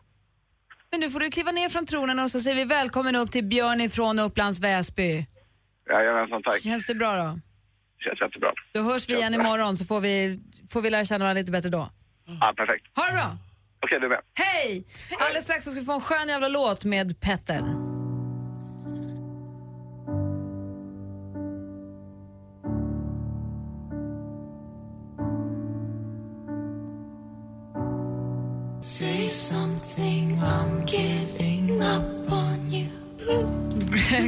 Men 0.90 1.00
nu 1.00 1.10
får 1.10 1.20
du 1.20 1.30
kliva 1.30 1.52
ner 1.52 1.68
från 1.68 1.86
tronen 1.86 2.18
och 2.18 2.30
så 2.30 2.40
säger 2.40 2.56
vi 2.56 2.64
välkommen 2.64 3.16
upp 3.16 3.30
till 3.32 3.44
Björn 3.44 3.80
ifrån 3.80 4.18
Upplands 4.18 4.60
Väsby. 4.60 5.26
Jajamensan, 5.90 6.42
tack. 6.42 6.60
Känns 6.62 6.86
det 6.86 6.94
bra 6.94 7.16
då? 7.16 7.40
Känns 7.98 8.20
jättebra. 8.20 8.50
Då 8.72 8.80
hörs 8.80 9.08
vi 9.08 9.14
igen 9.14 9.34
imorgon 9.34 9.76
så 9.76 9.84
får 9.84 10.00
vi, 10.00 10.40
får 10.70 10.82
vi 10.82 10.90
lära 10.90 11.04
känna 11.04 11.24
varandra 11.24 11.40
lite 11.40 11.52
bättre 11.52 11.68
då. 11.68 11.88
Ja, 12.40 12.54
perfekt. 12.56 12.86
Ha 12.96 13.06
det 13.06 13.12
bra! 13.12 13.36
Okej, 13.84 14.00
du 14.00 14.06
är 14.06 14.10
med. 14.10 14.20
Hej! 14.34 14.84
Alldeles 15.20 15.44
strax 15.44 15.64
så 15.64 15.70
ska 15.70 15.80
vi 15.80 15.86
få 15.86 15.92
en 15.92 16.00
skön 16.00 16.28
jävla 16.28 16.48
låt 16.48 16.84
med 16.84 17.20
Petter. 17.20 17.64
Say 28.80 29.28
something, 29.28 30.30
I'm 30.40 30.77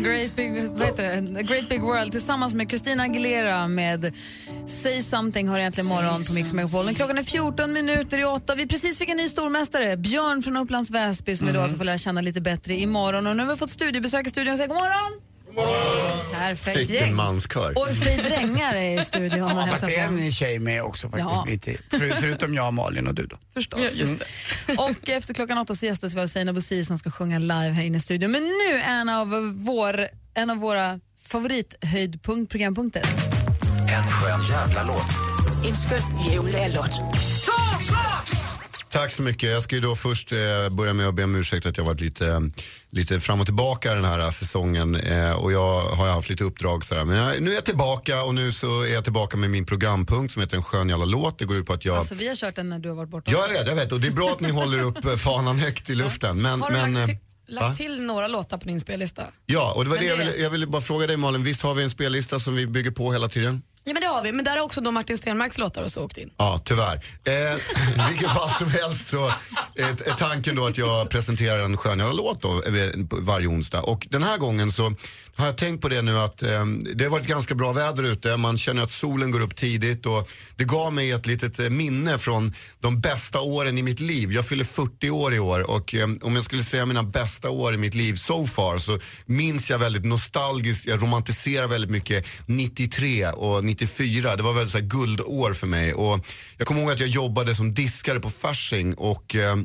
Great 0.03 0.37
Big, 0.37 0.63
vad 0.71 0.87
heter 0.87 1.03
det? 1.03 1.39
A 1.39 1.43
Great 1.43 1.69
Big 1.69 1.83
World 1.83 2.13
tillsammans 2.13 2.55
med 2.55 2.69
Christina 2.69 3.03
Aguilera 3.03 3.69
med 3.69 4.13
Say 4.67 5.03
Something 5.03 5.49
har 5.49 5.59
egentligen 5.59 5.89
morgon 5.89 6.25
på 6.25 6.33
Mix 6.33 6.53
Megapol. 6.53 6.95
Klockan 6.95 7.19
är 7.19 7.23
14 7.23 7.73
minuter 7.73 8.19
i 8.19 8.25
åtta. 8.25 8.55
Vi 8.55 8.67
precis 8.67 8.99
fick 8.99 9.09
en 9.09 9.17
ny 9.17 9.29
stormästare, 9.29 9.97
Björn 9.97 10.43
från 10.43 10.57
Upplands 10.57 10.91
Väsby 10.91 11.37
som 11.37 11.47
vi 11.47 11.53
då 11.53 11.61
alltså 11.61 11.77
får 11.77 11.85
lära 11.85 11.99
känna 11.99 12.21
lite 12.21 12.41
bättre 12.41 12.75
imorgon. 12.75 13.27
Och 13.27 13.37
nu 13.37 13.43
har 13.43 13.51
vi 13.51 13.57
fått 13.57 13.71
studiebesök 13.71 14.27
i 14.27 14.31
studion 14.31 14.57
säger 14.57 14.69
god 14.69 14.77
morgon! 14.77 15.30
Perfekt 16.33 16.77
Vilken 16.79 16.97
gäng. 16.97 17.15
manskör. 17.15 17.79
Orfej 17.79 18.17
Drängar 18.17 18.75
är 18.75 19.01
i 19.01 19.05
studion. 19.05 19.39
Ja, 19.39 19.45
och 19.45 19.51
fast 19.69 19.71
hälsar 19.71 19.87
det 19.87 19.97
är 19.97 20.09
på. 20.09 20.15
en 20.15 20.33
tjej 20.33 20.59
med 20.59 20.83
också 20.83 21.09
faktiskt. 21.09 21.31
Ja. 21.33 21.45
Mitt 21.47 21.69
i. 21.69 21.79
För, 21.91 22.21
förutom 22.21 22.55
jag, 22.55 22.75
Malin 22.75 23.07
och 23.07 23.15
du 23.15 23.27
då. 23.27 23.37
Förstås. 23.55 24.01
Och 24.79 25.09
efter 25.09 25.35
klockan 25.35 25.59
åtta 25.59 25.75
så 25.75 25.87
gästas 25.87 26.15
vi 26.15 26.21
av 26.21 26.27
Seinabo 26.27 26.55
Bosi 26.57 26.85
som 26.85 26.99
ska 26.99 27.11
sjunga 27.11 27.39
live 27.39 27.53
här 27.71 27.83
inne 27.83 27.97
i 27.99 28.01
studion. 28.01 28.31
Men 28.31 28.43
nu 28.43 28.81
en 28.81 29.09
av, 29.09 29.29
vår, 29.57 30.09
en 30.35 30.51
av 30.51 30.57
våra 30.57 31.01
favorithöjdpunkt, 31.29 32.55
En 32.55 32.63
skön 34.11 34.41
jävla 34.51 34.83
låt. 34.83 35.07
En 35.69 35.75
skön 35.75 36.03
jullåt. 36.33 36.91
Tack 38.93 39.13
så 39.13 39.23
mycket. 39.23 39.51
Jag 39.51 39.63
ska 39.63 39.75
ju 39.75 39.81
då 39.81 39.97
först 39.97 40.33
eh, 40.33 40.39
börja 40.71 40.93
med 40.93 41.09
att 41.09 41.15
be 41.15 41.25
om 41.25 41.35
ursäkt 41.35 41.67
att 41.67 41.77
jag 41.77 41.85
varit 41.85 42.01
lite, 42.01 42.51
lite 42.91 43.21
fram 43.21 43.41
och 43.41 43.47
tillbaka 43.47 43.95
den 43.95 44.05
här 44.05 44.19
eh, 44.19 44.31
säsongen. 44.31 44.95
Eh, 44.95 45.33
och 45.33 45.53
jag 45.53 45.81
har 45.81 46.09
haft 46.09 46.29
lite 46.31 46.45
uppdrag 46.45 46.85
sådär. 46.85 47.05
Men 47.05 47.17
jag, 47.17 47.43
nu 47.43 47.51
är 47.51 47.55
jag 47.55 47.65
tillbaka 47.65 48.23
och 48.23 48.35
nu 48.35 48.53
så 48.53 48.83
är 48.83 48.95
jag 48.95 49.05
tillbaka 49.05 49.37
med 49.37 49.51
min 49.51 49.67
programpunkt 49.67 50.33
som 50.33 50.43
heter 50.43 50.57
En 50.57 50.63
skön 50.63 50.89
jävla 50.89 51.05
låt. 51.05 51.39
Det 51.39 51.45
går 51.45 51.57
ut 51.57 51.67
på 51.67 51.73
att 51.73 51.85
jag... 51.85 51.97
Alltså, 51.97 52.15
vi 52.15 52.29
har 52.29 52.35
kört 52.35 52.55
den 52.57 52.69
när 52.69 52.79
du 52.79 52.89
har 52.89 52.97
varit 52.97 53.11
borta. 53.11 53.31
Ja, 53.31 53.47
jag 53.49 53.59
vet, 53.59 53.69
jag 53.69 53.75
vet. 53.77 53.93
Och 53.93 54.01
det 54.01 54.09
är 54.09 54.13
bra 54.13 54.31
att 54.33 54.41
ni 54.41 54.51
håller 54.51 54.79
upp 54.83 55.05
eh, 55.05 55.17
fanan 55.17 55.59
högt 55.59 55.91
i 55.91 55.95
luften. 55.95 56.43
Men, 56.43 56.61
Har 56.61 56.71
du 56.71 56.77
men, 56.77 56.93
lagt, 56.93 57.09
eh, 57.11 57.17
till, 57.17 57.55
lagt 57.55 57.77
till 57.77 58.03
några 58.03 58.29
låtar 58.29 58.59
på 58.59 58.69
din 58.69 58.81
spellista? 58.81 59.23
Ja, 59.47 59.73
och 59.77 59.85
det 59.85 59.91
var 59.91 59.97
Men 59.97 60.05
det, 60.05 60.11
jag, 60.11 60.19
det- 60.19 60.25
ville, 60.25 60.37
jag 60.43 60.51
ville 60.51 60.67
bara 60.67 60.83
fråga 60.83 61.07
dig 61.07 61.17
Malin. 61.17 61.43
Visst 61.45 61.63
har 61.63 61.75
vi 61.75 61.83
en 61.83 61.91
spellista 61.91 62.39
som 62.39 62.55
vi 62.57 62.67
bygger 62.67 62.91
på 62.91 63.13
hela 63.13 63.29
tiden? 63.29 63.63
Ja 63.91 63.95
men 63.95 64.03
det 64.03 64.09
har 64.09 64.23
vi, 64.23 64.33
men 64.33 64.45
där 64.45 64.57
har 64.57 64.65
också 64.65 64.81
då 64.81 64.91
Martin 64.91 65.19
Stenmarks 65.19 65.59
låtar 65.59 65.83
och 65.83 65.93
så 65.93 66.05
åkt 66.05 66.17
in. 66.17 66.31
Ja, 66.37 66.61
tyvärr. 66.65 66.95
Eh, 67.25 68.09
vilket 68.11 68.31
fall 68.31 68.51
som 68.51 68.71
helst 68.71 69.09
så 69.09 69.27
eh, 69.27 69.35
är, 69.77 70.09
är 70.09 70.15
tanken 70.15 70.57
då 70.57 70.67
att 70.67 70.79
jag 70.79 71.11
presenterar 71.11 71.65
en 71.65 71.77
skön 71.77 71.99
jävla 71.99 72.13
låt 72.13 72.43
då, 72.43 72.63
eh, 72.63 72.91
varje 73.11 73.47
onsdag. 73.47 73.83
Och 73.83 74.07
den 74.11 74.23
här 74.23 74.39
gången 74.39 74.73
så 74.73 74.93
har 75.35 75.47
jag 75.47 75.57
tänkt 75.57 75.81
på 75.81 75.89
det 75.89 76.03
nu 76.03 76.19
att 76.19 76.43
eh, 76.43 76.67
det 76.95 77.05
har 77.05 77.11
varit 77.11 77.27
ganska 77.27 77.55
bra 77.55 77.73
väder 77.73 78.03
ute. 78.03 78.37
Man 78.37 78.59
känner 78.59 78.83
att 78.83 78.91
solen 78.91 79.31
går 79.31 79.41
upp 79.41 79.57
tidigt 79.57 80.07
och 80.07 80.31
det 80.57 80.65
gav 80.65 80.93
mig 80.93 81.11
ett 81.11 81.27
litet 81.27 81.59
eh, 81.59 81.71
minne 81.71 82.19
från 82.19 82.55
de 82.81 83.01
bästa 83.01 83.41
åren 83.41 83.79
i 83.79 83.83
mitt 83.83 84.01
liv. 84.01 84.33
Jag 84.33 84.47
fyller 84.47 84.65
40 84.65 85.11
år 85.11 85.35
i 85.35 85.39
år 85.39 85.71
och 85.71 85.95
eh, 85.95 86.09
om 86.23 86.35
jag 86.35 86.45
skulle 86.45 86.65
säga 86.65 86.87
mina 86.87 87.03
bästa 87.03 87.51
år 87.51 87.75
i 87.75 87.77
mitt 87.77 87.95
liv 87.95 88.15
so 88.15 88.47
far 88.47 88.79
så 88.79 88.99
minns 89.27 89.71
jag 89.71 89.79
väldigt 89.79 90.05
nostalgiskt, 90.05 90.87
jag 90.87 91.03
romantiserar 91.03 91.67
väldigt 91.67 91.91
mycket 91.91 92.27
93 92.47 93.27
och 93.27 93.65
94. 93.65 94.37
Det 94.37 94.43
var 94.43 94.53
väldigt 94.53 94.73
så 94.73 94.79
här, 94.79 94.85
guldår 94.87 95.53
för 95.53 95.67
mig. 95.67 95.95
Och 95.95 96.27
jag 96.57 96.67
kommer 96.67 96.81
ihåg 96.81 96.91
att 96.91 97.01
jag 97.01 97.09
jobbade 97.09 97.55
som 97.55 97.75
diskare 97.75 98.21
på 98.21 98.31
Fasching 98.31 98.95
och 98.95 99.37
eh, 99.37 99.57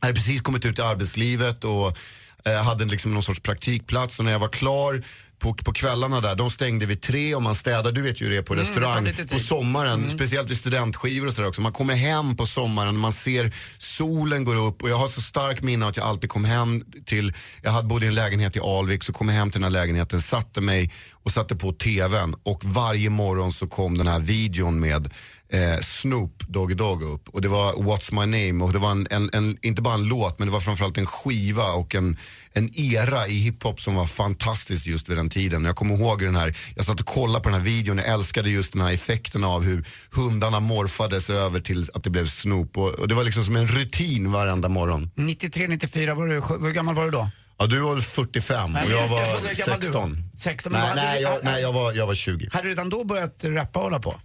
hade 0.00 0.14
precis 0.14 0.40
kommit 0.40 0.64
ut 0.64 0.78
i 0.78 0.82
arbetslivet 0.82 1.64
och 1.64 1.98
eh, 2.46 2.62
hade 2.62 2.84
liksom 2.84 3.14
någon 3.14 3.22
sorts 3.22 3.40
praktikplats. 3.40 4.18
Och 4.18 4.24
när 4.24 4.32
jag 4.32 4.38
var 4.38 4.48
klar 4.48 5.02
på, 5.42 5.54
på 5.54 5.72
kvällarna 5.72 6.20
där, 6.20 6.34
de 6.34 6.50
stängde 6.50 6.86
vid 6.86 7.02
tre 7.02 7.34
och 7.34 7.42
man 7.42 7.54
städar, 7.54 7.92
du 7.92 8.02
vet 8.02 8.20
ju 8.20 8.24
hur 8.24 8.32
det 8.32 8.38
är 8.38 8.42
på 8.42 8.52
Mm, 8.52 8.64
restaurang 8.64 9.12
på 9.32 9.38
sommaren. 9.38 9.98
Mm. 9.98 10.10
Speciellt 10.10 10.50
vid 10.50 10.56
studentskivor 10.56 11.26
och 11.26 11.32
sådär 11.32 11.48
också. 11.48 11.60
Man 11.60 11.72
kommer 11.72 11.94
hem 11.94 12.36
på 12.36 12.46
sommaren, 12.46 12.96
man 12.96 13.12
ser 13.12 13.52
solen 13.78 14.44
går 14.44 14.56
upp 14.56 14.82
och 14.82 14.90
jag 14.90 14.96
har 14.96 15.08
så 15.08 15.20
stark 15.20 15.62
minne 15.62 15.86
att 15.86 15.96
jag 15.96 16.06
alltid 16.06 16.30
kom 16.30 16.44
hem 16.44 16.84
till, 17.06 17.32
jag 17.62 17.70
hade 17.70 17.88
bodde 17.88 18.04
i 18.04 18.08
en 18.08 18.14
lägenhet 18.14 18.56
i 18.56 18.60
Alvik, 18.60 19.04
så 19.04 19.12
kom 19.12 19.28
jag 19.28 19.36
hem 19.36 19.50
till 19.50 19.60
den 19.60 19.72
här 19.72 19.80
lägenheten, 19.80 20.20
satte 20.20 20.60
mig 20.60 20.92
och 21.12 21.30
satte 21.32 21.56
på 21.56 21.72
tvn 21.72 22.34
och 22.42 22.64
varje 22.64 23.10
morgon 23.10 23.52
så 23.52 23.66
kom 23.66 23.98
den 23.98 24.06
här 24.06 24.20
videon 24.20 24.80
med 24.80 25.10
eh, 25.52 25.80
Snoop 25.80 26.42
Doggy 26.48 26.74
Dogg 26.74 27.02
upp 27.02 27.28
och 27.28 27.40
det 27.40 27.48
var 27.48 27.72
What's 27.72 28.12
My 28.14 28.48
Name 28.48 28.64
och 28.64 28.72
det 28.72 28.78
var 28.78 28.90
en, 28.90 29.06
en, 29.10 29.30
en, 29.32 29.58
inte 29.62 29.82
bara 29.82 29.94
en 29.94 30.04
låt 30.04 30.38
men 30.38 30.48
det 30.48 30.52
var 30.52 30.60
framförallt 30.60 30.98
en 30.98 31.06
skiva 31.06 31.72
och 31.72 31.94
en, 31.94 32.16
en 32.52 32.70
era 32.74 33.26
i 33.26 33.38
hiphop 33.38 33.80
som 33.80 33.94
var 33.94 34.06
fantastisk 34.06 34.86
just 34.86 35.08
vid 35.08 35.16
den 35.16 35.30
tiden. 35.30 35.64
Jag 35.64 35.76
kommer 35.76 35.94
ihåg 35.94 36.20
den 36.20 36.36
här, 36.36 36.56
jag 36.76 36.84
satt 36.84 37.00
och 37.00 37.06
kollade 37.06 37.42
på 37.42 37.48
den 37.48 37.58
här 37.58 37.64
videon, 37.64 37.98
jag 37.98 38.06
älskade 38.06 38.50
just 38.50 38.72
den 38.72 38.82
här 38.82 38.92
effekten 38.92 39.44
av 39.44 39.62
hur 39.62 39.84
hundarna 40.10 40.60
morfades 40.60 41.30
över 41.30 41.60
till 41.60 41.90
att 41.94 42.04
det 42.04 42.10
blev 42.10 42.26
Snoop 42.26 42.78
och, 42.78 42.88
och 42.88 43.08
det 43.08 43.14
var 43.14 43.24
liksom 43.24 43.44
som 43.44 43.56
en 43.56 43.68
rutin 43.68 44.32
varenda 44.32 44.68
morgon. 44.68 45.10
93, 45.14 45.68
94, 45.68 46.14
var 46.14 46.26
du, 46.26 46.34
hur 46.34 46.72
gammal 46.72 46.94
var 46.94 47.04
du 47.04 47.10
då? 47.10 47.30
Ja, 47.58 47.66
du 47.66 47.80
var 47.80 47.94
väl 47.94 48.02
45 48.02 48.74
och 48.74 48.90
jag 48.90 49.08
var 49.08 49.24
frågade 49.24 49.48
hur 49.48 49.66
gammal 49.66 49.80
du 49.80 49.86
var. 49.86 50.02
16. 50.02 50.16
16 50.36 50.72
men 50.72 50.80
Nej, 50.80 50.92
nej, 50.96 51.22
jag, 51.22 51.38
nej 51.42 51.62
jag, 51.62 51.72
var, 51.72 51.92
jag 51.92 52.06
var 52.06 52.14
20. 52.14 52.48
Hade 52.52 52.64
du 52.64 52.70
redan 52.70 52.88
då 52.88 53.04
börjat 53.04 53.44
rappa 53.44 53.78
och 53.78 53.84
hålla 53.84 53.98
på? 53.98 54.20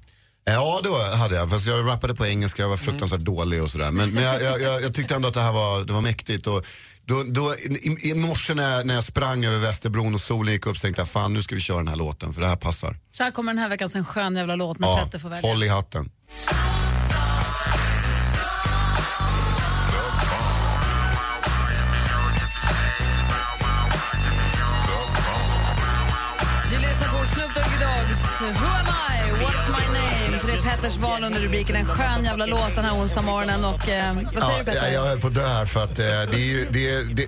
Ja, 0.50 0.82
då 0.84 0.96
hade 1.16 1.36
jag. 1.36 1.50
Fast 1.50 1.68
jag 1.68 1.88
rappade 1.88 2.16
på 2.16 2.26
engelska, 2.26 2.62
jag 2.62 2.70
var 2.70 2.78
fruktansvärt 2.78 3.20
dålig 3.20 3.64
och 3.64 3.72
sådär. 3.72 3.92
Men, 3.92 4.14
men 4.14 4.24
jag, 4.24 4.42
jag, 4.42 4.82
jag, 4.82 4.94
tyckte 4.94 5.16
ändå 5.16 5.28
att 5.28 5.34
det 5.34 5.42
här 5.42 5.52
var, 5.52 5.84
det 5.84 5.94
var 5.94 6.02
mäktigt. 6.02 6.48
Och 6.48 6.66
då, 7.06 7.24
då, 7.24 7.56
i, 7.56 8.10
I 8.10 8.14
morse 8.14 8.54
när 8.54 8.76
jag, 8.76 8.86
när 8.88 8.94
jag 8.96 9.04
sprang 9.04 9.46
över 9.46 9.58
Västerbron 9.58 10.14
och 10.14 10.22
solen 10.22 10.54
gick 10.54 10.66
upp 10.66 10.78
så 10.78 10.82
tänkte 10.82 11.02
jag 11.02 11.10
fan 11.10 11.34
nu 11.34 11.42
ska 11.42 11.56
vi 11.56 11.62
köra 11.62 11.78
den 11.78 11.88
här 11.88 11.96
låten 11.96 12.34
för 12.34 12.42
det 12.42 12.48
här 12.48 12.56
passar. 12.56 12.98
Så 13.12 13.24
här 13.24 13.32
kommer 13.32 13.54
den 13.54 13.60
här 13.62 13.70
veckans 13.70 13.96
en 13.96 14.06
skön 14.06 14.36
jävla 14.36 14.56
låt 14.56 14.80
när 14.80 14.88
Ja, 14.88 15.00
Petter 15.04 15.20
får 15.20 15.30
välja. 15.30 15.50
håll 15.50 15.64
i 15.64 15.68
hatten. 15.68 16.10
Du 26.72 26.78
lyssnar 26.88 27.08
på 27.08 27.26
Snoop 27.26 27.54
Doggy 27.56 27.78
Dogs 27.86 28.42
Who 28.42 28.68
am 28.68 28.88
I? 28.88 29.44
What's 29.44 29.70
my? 29.72 29.87
För 30.48 30.54
det 30.54 30.60
är 30.60 30.72
Petters 30.72 30.98
val 30.98 31.24
under 31.24 31.40
rubriken 31.40 31.76
En 31.76 31.86
skön 31.86 32.24
jävla 32.24 32.46
låt 32.46 32.76
den 32.76 32.86
här 32.86 32.96
onsdag 32.96 33.22
morgonen. 33.22 33.66
Och, 33.66 33.90
eh, 33.90 34.14
vad 34.34 34.44
säger 34.44 34.60
du 34.60 34.66
Petter? 34.66 34.86
Ja, 34.86 34.92
jag 34.94 35.02
höll 35.02 35.20
på 35.20 35.28
att 35.28 35.34
dö 35.36 35.48
här 35.48 35.66
för 35.66 35.84
att 35.84 36.00
eh, 36.00 36.06
det 36.06 36.12
är 36.36 36.38
ju, 36.38 36.68
det, 36.72 36.90
är- 36.90 37.04
det, 37.04 37.28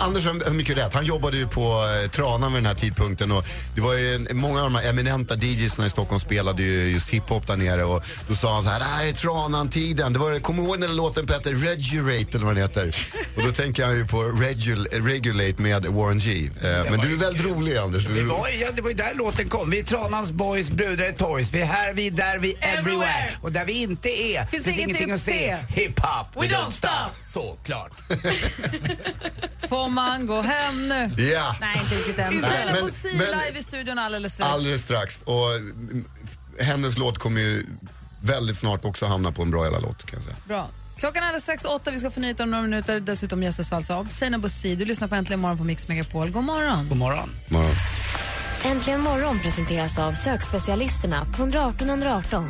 Anders 0.00 0.26
har 0.26 0.50
mycket 0.50 0.76
rätt. 0.78 0.94
Han 0.94 1.04
jobbade 1.04 1.36
ju 1.36 1.46
på 1.48 1.84
eh, 2.04 2.10
Tranan 2.10 2.52
vid 2.52 2.62
den 2.62 2.66
här 2.66 2.74
tidpunkten 2.74 3.32
och 3.32 3.44
det 3.74 3.80
var 3.80 3.94
ju 3.94 4.14
en, 4.14 4.28
många 4.32 4.58
av 4.64 4.72
de 4.72 4.78
här 4.78 4.88
eminenta 4.88 5.34
DJsna 5.34 5.86
i 5.86 5.90
Stockholm 5.90 6.20
spelade 6.20 6.62
ju 6.62 6.90
just 6.90 7.10
hiphop 7.10 7.46
där 7.46 7.56
nere 7.56 7.84
och 7.84 8.04
då 8.28 8.34
sa 8.34 8.54
han 8.54 8.64
så 8.64 8.70
här, 8.70 8.78
det 8.78 8.84
här 8.84 9.06
är 9.06 9.12
Tranan-tiden. 9.12 10.12
Det 10.12 10.18
var, 10.18 10.38
kom 10.40 10.58
ihåg 10.58 10.80
den 10.80 10.88
där 10.90 10.96
låten 10.96 11.26
Petter, 11.26 11.52
Regulate 11.52 12.36
eller 12.36 12.46
vad 12.46 12.54
den 12.54 12.62
heter. 12.62 12.96
Och 13.36 13.42
då 13.42 13.52
tänker 13.52 13.82
jag 13.82 13.96
ju 13.96 14.06
på 14.06 14.22
Regul, 14.22 14.88
Regulate 14.92 15.62
med 15.62 15.86
Warren 15.86 16.18
G. 16.18 16.50
Eh, 16.62 16.68
men 16.90 17.00
du 17.00 17.12
är 17.12 17.18
väldigt 17.18 17.44
rolig 17.46 17.76
Anders. 17.76 18.06
Du, 18.06 18.14
Det 18.14 18.22
var, 18.22 18.48
ja, 18.60 18.68
det 18.74 18.82
var 18.82 18.90
ju 18.90 18.96
där 18.96 19.14
låten 19.14 19.48
kom. 19.48 19.70
Vi 19.70 19.78
är 19.78 19.84
Tranans 19.84 20.32
boys, 20.32 20.70
brudar 20.70 21.04
är 21.04 21.12
toys. 21.12 21.52
Vi 21.52 21.60
är 21.60 21.66
här, 21.66 21.92
vi 21.92 22.06
är 22.06 22.10
där, 22.10 22.35
är 22.44 22.56
everywhere. 22.60 22.78
Everywhere. 22.78 23.30
Och 23.42 23.52
där 23.52 23.64
vi 23.64 23.72
inte 23.72 24.08
är 24.08 24.46
Finns 24.46 24.66
ingenting 24.66 25.10
att 25.10 25.20
se. 25.20 25.56
Hip-hop, 25.68 26.26
We 26.34 26.46
don't 26.46 26.70
stop. 26.70 27.10
Såklart. 27.24 27.92
Får 29.68 29.88
man 29.88 30.26
gå 30.26 30.40
hem 30.40 30.88
nu? 30.88 31.22
Ja. 31.22 31.56
Nej, 31.60 31.78
inte 31.82 31.94
riktigt 31.94 32.18
än. 32.18 32.40
Men- 32.40 32.80
Bosi 32.80 33.16
men- 33.16 33.26
live 33.26 33.58
i 33.58 33.62
studion 33.62 33.98
alldeles 33.98 34.34
strax. 34.34 34.52
Alldeles 34.52 34.82
strax. 34.82 35.20
Och 35.24 35.54
mm, 35.54 36.04
hennes 36.60 36.98
låt 36.98 37.18
kommer 37.18 37.40
ju 37.40 37.66
väldigt 38.20 38.56
snart 38.56 38.84
också 38.84 39.06
hamna 39.06 39.32
på 39.32 39.42
en 39.42 39.50
bra 39.50 39.64
jävla 39.64 39.78
låt 39.78 40.06
kan 40.06 40.16
jag 40.18 40.24
säga. 40.24 40.36
Bra. 40.44 40.68
Klockan 40.96 41.22
är 41.22 41.26
alldeles 41.26 41.42
strax 41.42 41.64
åtta, 41.64 41.90
vi 41.90 41.98
ska 41.98 42.10
få 42.10 42.20
nyheter 42.20 42.44
om 42.44 42.50
några 42.50 42.62
minuter. 42.62 43.00
Dessutom 43.00 43.42
gästas 43.42 43.72
vi 43.72 43.76
alltså 43.76 43.94
av 43.94 44.04
Seinabo. 44.04 44.48
Du 44.62 44.84
lyssnar 44.84 45.08
på 45.08 45.14
Äntligen 45.14 45.40
morgon 45.40 45.58
på 45.58 45.64
Mix 45.64 45.88
Megapol. 45.88 46.30
God 46.30 46.44
morgon. 46.44 46.88
God 46.88 46.98
morgon. 46.98 47.30
morgon. 47.48 47.74
Äntligen 48.66 49.00
morgon 49.00 49.38
presenteras 49.38 49.98
av 49.98 50.12
sökspecialisterna 50.12 51.24
på 51.24 51.42
118 51.42 51.88
118. 51.88 52.44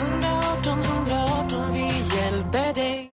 118 0.00 0.82
118, 0.82 1.72
vi 1.72 1.84
hjälper 2.16 2.74
dig. 2.74 3.10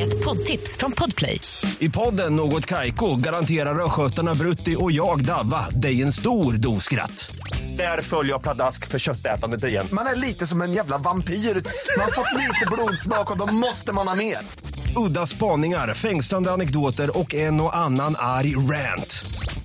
Ett 0.00 0.24
poddtips 0.24 0.76
från 0.76 0.92
Podplay. 0.92 1.40
I 1.78 1.88
podden 1.88 2.36
Något 2.36 2.66
Kaiko 2.66 3.16
garanterar 3.16 3.84
östgötarna 3.84 4.34
Brutti 4.34 4.76
och 4.78 4.92
jag, 4.92 5.24
Davva, 5.24 5.66
dig 5.70 6.02
en 6.02 6.12
stor 6.12 6.52
dos 6.52 6.84
skratt. 6.84 7.36
Där 7.76 8.02
följer 8.02 8.32
jag 8.32 8.42
pladask 8.42 8.86
för 8.86 8.98
köttätandet 8.98 9.64
igen. 9.64 9.86
Man 9.92 10.06
är 10.06 10.16
lite 10.16 10.46
som 10.46 10.62
en 10.62 10.72
jävla 10.72 10.98
vampyr. 10.98 11.34
Man 11.34 12.04
har 12.04 12.12
fått 12.12 12.34
lite 12.36 12.66
blodsmak 12.72 13.30
och 13.30 13.38
då 13.38 13.46
måste 13.46 13.92
man 13.92 14.08
ha 14.08 14.14
mer. 14.14 14.38
Udda 14.96 15.26
spaningar, 15.26 15.94
fängslande 15.94 16.52
anekdoter 16.52 17.18
och 17.18 17.34
en 17.34 17.60
och 17.60 17.76
annan 17.76 18.14
arg 18.18 18.56
rant. 18.56 19.24